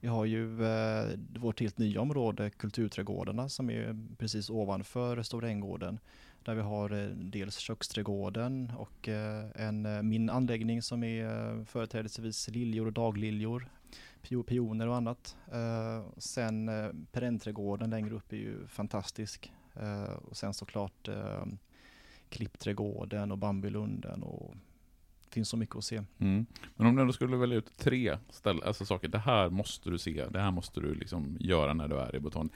Vi 0.00 0.08
har 0.08 0.24
ju 0.24 0.64
eh, 0.64 1.06
vårt 1.36 1.60
helt 1.60 1.78
nya 1.78 2.00
område, 2.00 2.50
Kulturträdgårdarna, 2.50 3.48
som 3.48 3.70
är 3.70 4.06
precis 4.18 4.50
ovanför 4.50 5.22
Stora 5.22 5.48
Änggården. 5.48 5.98
Där 6.44 6.54
vi 6.54 6.62
har 6.62 6.90
eh, 6.90 7.08
dels 7.08 7.58
köksträdgården 7.58 8.72
och 8.76 9.08
eh, 9.08 9.44
en, 9.54 9.86
eh, 9.86 10.02
min 10.02 10.30
anläggning 10.30 10.82
som 10.82 11.04
är 11.04 11.64
företrädesvis 11.64 12.48
liljor 12.48 12.86
och 12.86 12.92
dagliljor, 12.92 13.68
pioner 14.46 14.88
och 14.88 14.96
annat. 14.96 15.36
Sen 16.16 16.70
perennträdgården 17.12 17.90
längre 17.90 18.14
upp 18.14 18.32
är 18.32 18.36
ju 18.36 18.66
fantastisk. 18.66 19.52
Och 20.24 20.36
sen 20.36 20.54
såklart 20.54 21.08
klippträdgården 22.28 23.32
och 23.32 23.38
bambulunden 23.38 24.22
och 24.22 24.54
det 25.28 25.34
finns 25.34 25.48
så 25.48 25.56
mycket 25.56 25.76
att 25.76 25.84
se. 25.84 26.02
Mm. 26.18 26.46
Men 26.76 26.86
om 26.86 26.96
du 26.96 27.00
ändå 27.02 27.12
skulle 27.12 27.36
välja 27.36 27.56
ut 27.56 27.76
tre 27.76 28.18
ställ, 28.30 28.62
alltså 28.62 28.86
saker, 28.86 29.08
det 29.08 29.18
här 29.18 29.50
måste 29.50 29.90
du 29.90 29.98
se, 29.98 30.26
det 30.30 30.40
här 30.40 30.50
måste 30.50 30.80
du 30.80 30.94
liksom 30.94 31.36
göra 31.40 31.74
när 31.74 31.88
du 31.88 31.96
är 31.96 32.16
i 32.16 32.20
Botan 32.20 32.50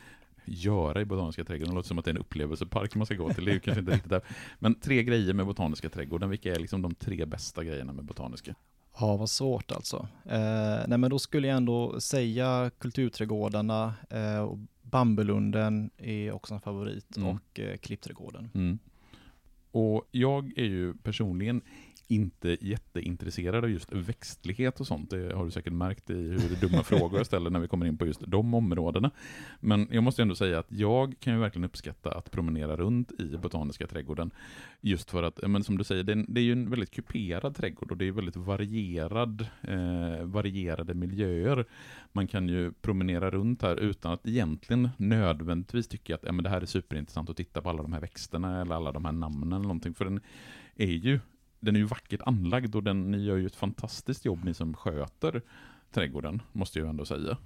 göra 0.51 1.01
i 1.01 1.05
Botaniska 1.05 1.45
trädgården. 1.45 1.71
Det 1.71 1.75
låter 1.75 1.89
som 1.89 1.99
att 1.99 2.05
det 2.05 2.11
är 2.11 2.15
en 2.15 2.21
upplevelsepark 2.21 2.95
man 2.95 3.07
ska 3.07 3.15
gå 3.15 3.33
till, 3.35 3.45
det 3.45 3.51
är 3.51 3.55
ju 3.55 3.61
kanske 3.61 3.81
inte 3.81 3.93
riktigt 3.93 4.11
där. 4.11 4.23
Men 4.59 4.75
tre 4.75 5.03
grejer 5.03 5.35
med 5.35 5.47
Botaniska 5.47 5.89
trädgården, 5.89 6.31
vilka 6.31 6.55
är 6.55 6.59
liksom 6.59 6.83
de 6.83 6.95
tre 6.95 7.25
bästa 7.27 7.65
grejerna 7.65 7.93
med 7.93 8.05
Botaniska? 8.05 8.55
Ja, 9.01 9.17
vad 9.17 9.31
svårt 9.31 9.73
alltså. 9.73 10.09
Eh, 10.25 10.89
nej 10.89 10.99
men 10.99 11.11
då 11.11 11.19
skulle 11.19 11.49
jag 11.49 11.57
ändå 11.57 12.01
säga 12.01 12.71
kulturträdgårdarna 12.79 13.95
eh, 14.11 14.39
och 14.41 14.59
Bambulunden 14.83 15.91
är 15.99 16.33
också 16.33 16.55
en 16.55 16.61
favorit 16.61 17.17
Mm. 17.17 17.29
och 17.29 17.61
eh, 17.61 17.77
Klippträdgården. 17.77 18.51
Mm. 18.55 18.79
Och 19.71 20.09
jag 20.11 20.59
är 20.59 20.65
ju 20.65 20.95
personligen 20.95 21.61
inte 22.09 22.57
jätteintresserad 22.61 23.65
av 23.65 23.71
just 23.71 23.93
växtlighet 23.93 24.81
och 24.81 24.87
sånt. 24.87 25.11
Det 25.11 25.35
har 25.35 25.45
du 25.45 25.51
säkert 25.51 25.73
märkt 25.73 26.11
i 26.11 26.15
hur 26.15 26.69
dumma 26.69 26.83
frågor 26.83 27.17
jag 27.19 27.27
ställer 27.27 27.51
när 27.51 27.61
vi 27.61 27.69
kommer 27.69 27.87
in 27.87 27.99
på 27.99 28.07
just 28.07 28.21
de 28.27 28.55
områdena. 28.55 29.11
Men 29.61 29.89
jag 29.91 30.03
måste 30.03 30.23
ändå 30.23 30.35
säga 30.35 30.59
att 30.59 30.73
jag 30.73 31.15
kan 31.21 31.35
ju 31.35 31.41
verkligen 31.41 31.65
uppskatta 31.65 32.11
att 32.11 32.31
promenera 32.31 32.77
runt 32.77 33.21
i 33.21 33.37
Botaniska 33.37 33.87
trädgården. 33.87 34.31
Just 34.81 35.11
för 35.11 35.23
att, 35.23 35.49
men 35.49 35.65
som 35.65 35.79
du 35.79 35.85
säger, 35.85 36.03
det 36.03 36.13
är, 36.13 36.25
det 36.29 36.41
är 36.41 36.45
ju 36.45 36.53
en 36.53 36.71
väldigt 36.71 36.91
kuperad 36.91 37.57
trädgård 37.57 37.91
och 37.91 37.97
det 37.97 38.09
är 38.09 38.13
väldigt 38.13 38.37
varierad, 38.37 39.47
eh, 39.63 40.25
varierade 40.25 40.95
miljöer. 40.95 41.65
Man 42.13 42.27
kan 42.27 42.49
ju 42.49 42.73
promenera 42.73 43.31
runt 43.31 43.63
här 43.63 43.77
utan 43.77 44.13
att 44.13 44.27
egentligen 44.27 44.89
nödvändigtvis 44.97 45.89
tycka 45.89 46.15
att 46.15 46.23
ja, 46.25 46.33
men 46.33 46.45
det 46.45 46.51
här 46.51 46.61
är 46.61 46.67
superintressant 46.67 47.31
att 47.31 47.37
titta 47.37 47.63
på 47.63 47.69
alla 47.69 47.83
de 47.83 47.93
här 47.93 48.01
växterna 48.01 48.61
eller 48.61 48.75
alla 48.75 48.93
de 48.93 49.05
här 49.05 49.13
namnen 49.13 49.53
eller 49.53 49.63
någonting. 49.63 49.95
För 49.95 50.05
den 50.05 50.21
är 50.77 50.87
ju 50.87 51.21
den 51.61 51.77
är 51.77 51.81
ju 51.81 51.87
vackert 51.87 52.21
anlagd 52.27 52.75
och 52.75 52.83
den, 52.83 53.11
ni 53.11 53.25
gör 53.25 53.37
ju 53.37 53.47
ett 53.47 53.57
fantastiskt 53.57 54.25
jobb 54.25 54.45
ni 54.45 54.55
som 54.55 54.75
sköter 54.75 55.43
trädgården, 55.91 56.43
måste 56.53 56.79
jag 56.79 56.87
ju 56.87 56.91
ändå 56.91 57.05
säga. 57.05 57.37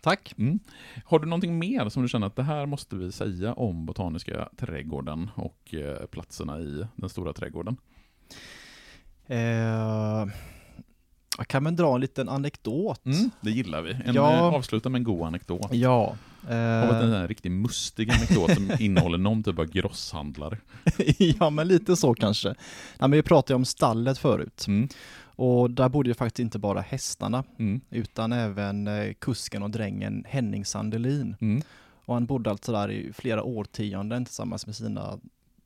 Tack! 0.00 0.34
Mm. 0.38 0.58
Har 1.04 1.18
du 1.18 1.26
någonting 1.26 1.58
mer 1.58 1.88
som 1.88 2.02
du 2.02 2.08
känner 2.08 2.26
att 2.26 2.36
det 2.36 2.42
här 2.42 2.66
måste 2.66 2.96
vi 2.96 3.12
säga 3.12 3.52
om 3.52 3.86
Botaniska 3.86 4.48
trädgården 4.56 5.30
och 5.34 5.74
eh, 5.74 6.06
platserna 6.06 6.60
i 6.60 6.86
den 6.96 7.08
stora 7.08 7.32
trädgården? 7.32 7.76
Eh, 9.26 10.26
jag 11.38 11.48
kan 11.48 11.64
väl 11.64 11.76
dra 11.76 11.94
en 11.94 12.00
liten 12.00 12.28
anekdot. 12.28 13.06
Mm, 13.06 13.30
det 13.40 13.50
gillar 13.50 13.82
vi. 13.82 13.90
En, 14.04 14.14
Ja. 14.14 14.32
eh, 14.32 14.42
Avsluta 14.42 14.88
med 14.88 14.98
en 14.98 15.04
god 15.04 15.26
anekdot. 15.26 15.68
Ja. 15.74 16.16
En 16.48 16.82
Eh, 16.82 17.00
sån 17.00 17.12
här 17.12 17.28
riktigt 17.28 17.52
mustig 17.52 18.10
anekdot 18.10 18.54
som 18.54 18.70
innehåller 18.80 19.18
någon 19.18 19.42
typ 19.42 19.58
av 19.58 19.64
grosshandlare. 19.66 20.58
ja, 21.18 21.50
men 21.50 21.68
lite 21.68 21.96
så 21.96 22.14
kanske. 22.14 22.48
Nej, 22.48 22.56
men 22.98 23.10
vi 23.10 23.22
pratade 23.22 23.54
om 23.54 23.64
stallet 23.64 24.18
förut. 24.18 24.64
Mm. 24.68 24.88
Och 25.36 25.70
där 25.70 25.88
bodde 25.88 26.10
ju 26.10 26.14
faktiskt 26.14 26.38
inte 26.38 26.58
bara 26.58 26.80
hästarna, 26.80 27.44
Mm. 27.58 27.80
utan 27.90 28.32
även 28.32 28.86
eh, 28.88 29.12
kusken 29.12 29.62
och 29.62 29.70
drängen 29.70 30.24
Henning 30.28 30.64
Sandelin. 30.64 31.36
Mm. 31.40 31.62
Och 32.04 32.14
han 32.14 32.26
bodde 32.26 32.50
alltså 32.50 32.72
där 32.72 32.90
i 32.90 33.12
flera 33.12 33.42
årtionden 33.42 34.24
tillsammans 34.24 34.66
med 34.66 34.76
sina 34.76 35.18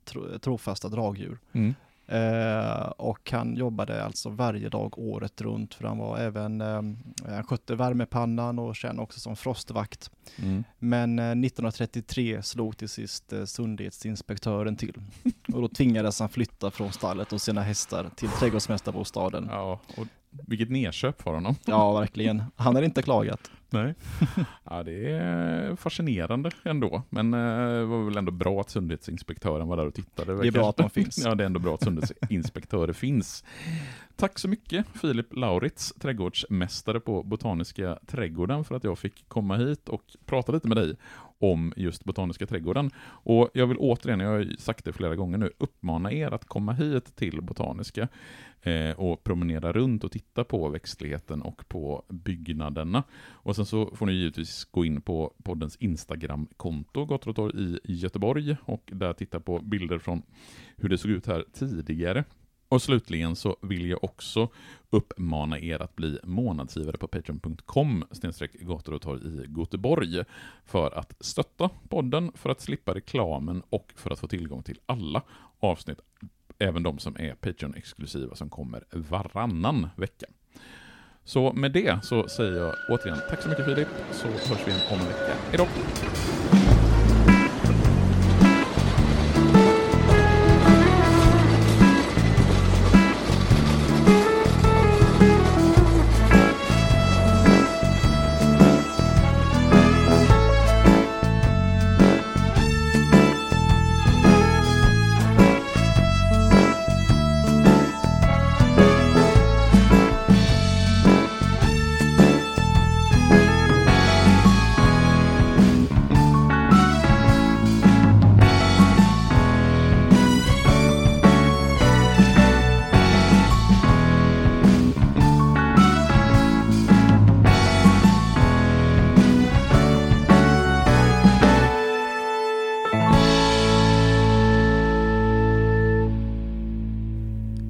tro, 0.05 0.39
trofasta 0.39 0.89
dragdjur. 0.89 1.37
Mm. 1.53 1.75
Eh, 2.07 2.87
och 2.97 3.31
han 3.31 3.55
jobbade 3.55 4.03
alltså 4.03 4.29
varje 4.29 4.69
dag 4.69 4.99
året 4.99 5.41
runt 5.41 5.73
för 5.73 5.87
han 5.87 5.97
var 5.97 6.17
även, 6.17 6.61
eh, 6.61 6.81
han 7.25 7.43
skötte 7.43 7.75
värmepannan 7.75 8.59
och 8.59 8.75
kände 8.75 9.01
också 9.01 9.19
som 9.19 9.35
frostvakt. 9.35 10.11
Mm. 10.35 10.63
Men 10.79 11.19
eh, 11.19 11.25
1933 11.25 12.43
slog 12.43 12.77
till 12.77 12.89
sist 12.89 13.33
eh, 13.33 13.45
sundhetsinspektören 13.45 14.75
till 14.75 15.01
och 15.53 15.61
då 15.61 15.67
tvingades 15.67 16.19
han 16.19 16.29
flytta 16.29 16.71
från 16.71 16.91
stallet 16.91 17.33
och 17.33 17.41
sina 17.41 17.61
hästar 17.61 18.09
till 18.15 18.29
trädgårdsmästarbostaden. 18.29 19.47
Ja, 19.51 19.79
och 19.97 20.07
vilket 20.29 20.69
nedköp 20.69 21.21
för 21.21 21.33
honom. 21.33 21.55
Ja, 21.65 21.93
verkligen. 21.99 22.43
Han 22.55 22.75
har 22.75 22.83
inte 22.83 23.01
klagat. 23.01 23.51
Nej. 23.69 23.95
Ja, 24.69 24.83
det 24.83 25.11
är 25.11 25.75
fascinerande 25.75 26.51
ändå. 26.63 27.01
Men 27.09 27.33
eh, 27.33 27.39
det 27.79 27.85
var 27.85 28.05
väl 28.05 28.17
ändå 28.17 28.31
bra 28.31 28.61
att 28.61 28.69
sundhetsinspektören 28.69 29.67
var 29.67 29.77
där 29.77 29.85
och 29.85 29.93
tittade. 29.93 30.41
Det 30.41 30.47
är 30.47 30.51
bra 30.51 30.69
att 30.69 30.77
de 30.77 30.89
finns. 30.89 31.17
Ja, 31.25 31.35
det 31.35 31.43
är 31.43 31.45
ändå 31.45 31.59
bra 31.59 31.73
att 31.73 31.83
sundhetsinspektörer 31.83 32.93
finns. 32.93 33.43
Tack 34.15 34.39
så 34.39 34.47
mycket 34.47 34.85
Filip 35.01 35.35
Lauritz, 35.35 35.93
trädgårdsmästare 35.99 36.99
på 36.99 37.23
Botaniska 37.23 37.99
trädgården, 38.07 38.63
för 38.63 38.75
att 38.75 38.83
jag 38.83 38.99
fick 38.99 39.29
komma 39.29 39.57
hit 39.57 39.89
och 39.89 40.03
prata 40.25 40.51
lite 40.51 40.67
med 40.67 40.77
dig 40.77 40.95
om 41.39 41.73
just 41.75 42.03
Botaniska 42.03 42.45
trädgården. 42.45 42.91
Och 43.05 43.49
jag 43.53 43.67
vill 43.67 43.77
återigen, 43.77 44.19
jag 44.19 44.29
har 44.29 44.55
sagt 44.59 44.85
det 44.85 44.93
flera 44.93 45.15
gånger 45.15 45.37
nu, 45.37 45.51
uppmana 45.57 46.11
er 46.11 46.33
att 46.33 46.45
komma 46.45 46.73
hit 46.73 47.15
till 47.15 47.41
Botaniska 47.41 48.07
eh, 48.61 48.91
och 48.99 49.23
promenera 49.23 49.73
runt 49.73 50.03
och 50.03 50.11
titta 50.11 50.43
på 50.43 50.69
växtligheten 50.69 51.41
och 51.41 51.69
på 51.69 52.03
byggnaderna. 52.09 53.03
Och 53.29 53.55
sen 53.55 53.65
så 53.65 53.95
får 53.95 54.05
ni 54.05 54.13
givetvis 54.13 54.65
gå 54.65 54.85
in 54.85 55.01
på 55.01 55.33
poddens 55.43 55.75
Instagram-konto, 55.75 57.05
Gator 57.05 57.55
i 57.55 57.79
Göteborg, 57.83 58.57
och 58.65 58.89
där 58.93 59.13
titta 59.13 59.39
på 59.39 59.59
bilder 59.59 59.99
från 59.99 60.21
hur 60.77 60.89
det 60.89 60.97
såg 60.97 61.11
ut 61.11 61.27
här 61.27 61.45
tidigare. 61.53 62.23
Och 62.69 62.81
slutligen 62.81 63.35
så 63.35 63.57
vill 63.61 63.89
jag 63.89 64.03
också 64.03 64.49
uppmana 64.89 65.59
er 65.59 65.81
att 65.81 65.95
bli 65.95 66.19
månadsgivare 66.23 66.97
på 66.97 67.07
patreon.com 67.07 68.05
gator 68.59 68.93
och 68.93 69.01
torg 69.01 69.21
i 69.27 69.59
Göteborg 69.59 70.23
för 70.65 70.91
att 70.91 71.13
stötta 71.19 71.69
podden, 71.89 72.31
för 72.35 72.49
att 72.49 72.61
slippa 72.61 72.93
reklamen 72.93 73.63
och 73.69 73.93
för 73.95 74.11
att 74.11 74.19
få 74.19 74.27
tillgång 74.27 74.63
till 74.63 74.79
alla 74.85 75.21
avsnitt, 75.59 75.99
även 76.59 76.83
de 76.83 76.99
som 76.99 77.15
är 77.19 77.35
Patreon-exklusiva 77.35 78.35
som 78.35 78.49
kommer 78.49 78.83
varannan 78.91 79.89
vecka. 79.95 80.25
Så 81.23 81.53
med 81.53 81.71
det 81.71 81.99
så 82.03 82.27
säger 82.27 82.53
jag 82.53 82.75
återigen 82.89 83.19
tack 83.29 83.41
så 83.41 83.49
mycket 83.49 83.65
Filip, 83.65 83.87
så 84.11 84.27
hörs 84.27 84.67
vi 84.67 84.71
igen 84.71 84.81
om 84.91 84.99
en 84.99 85.05
vecka. 85.05 85.33
Hejdå! 85.49 85.67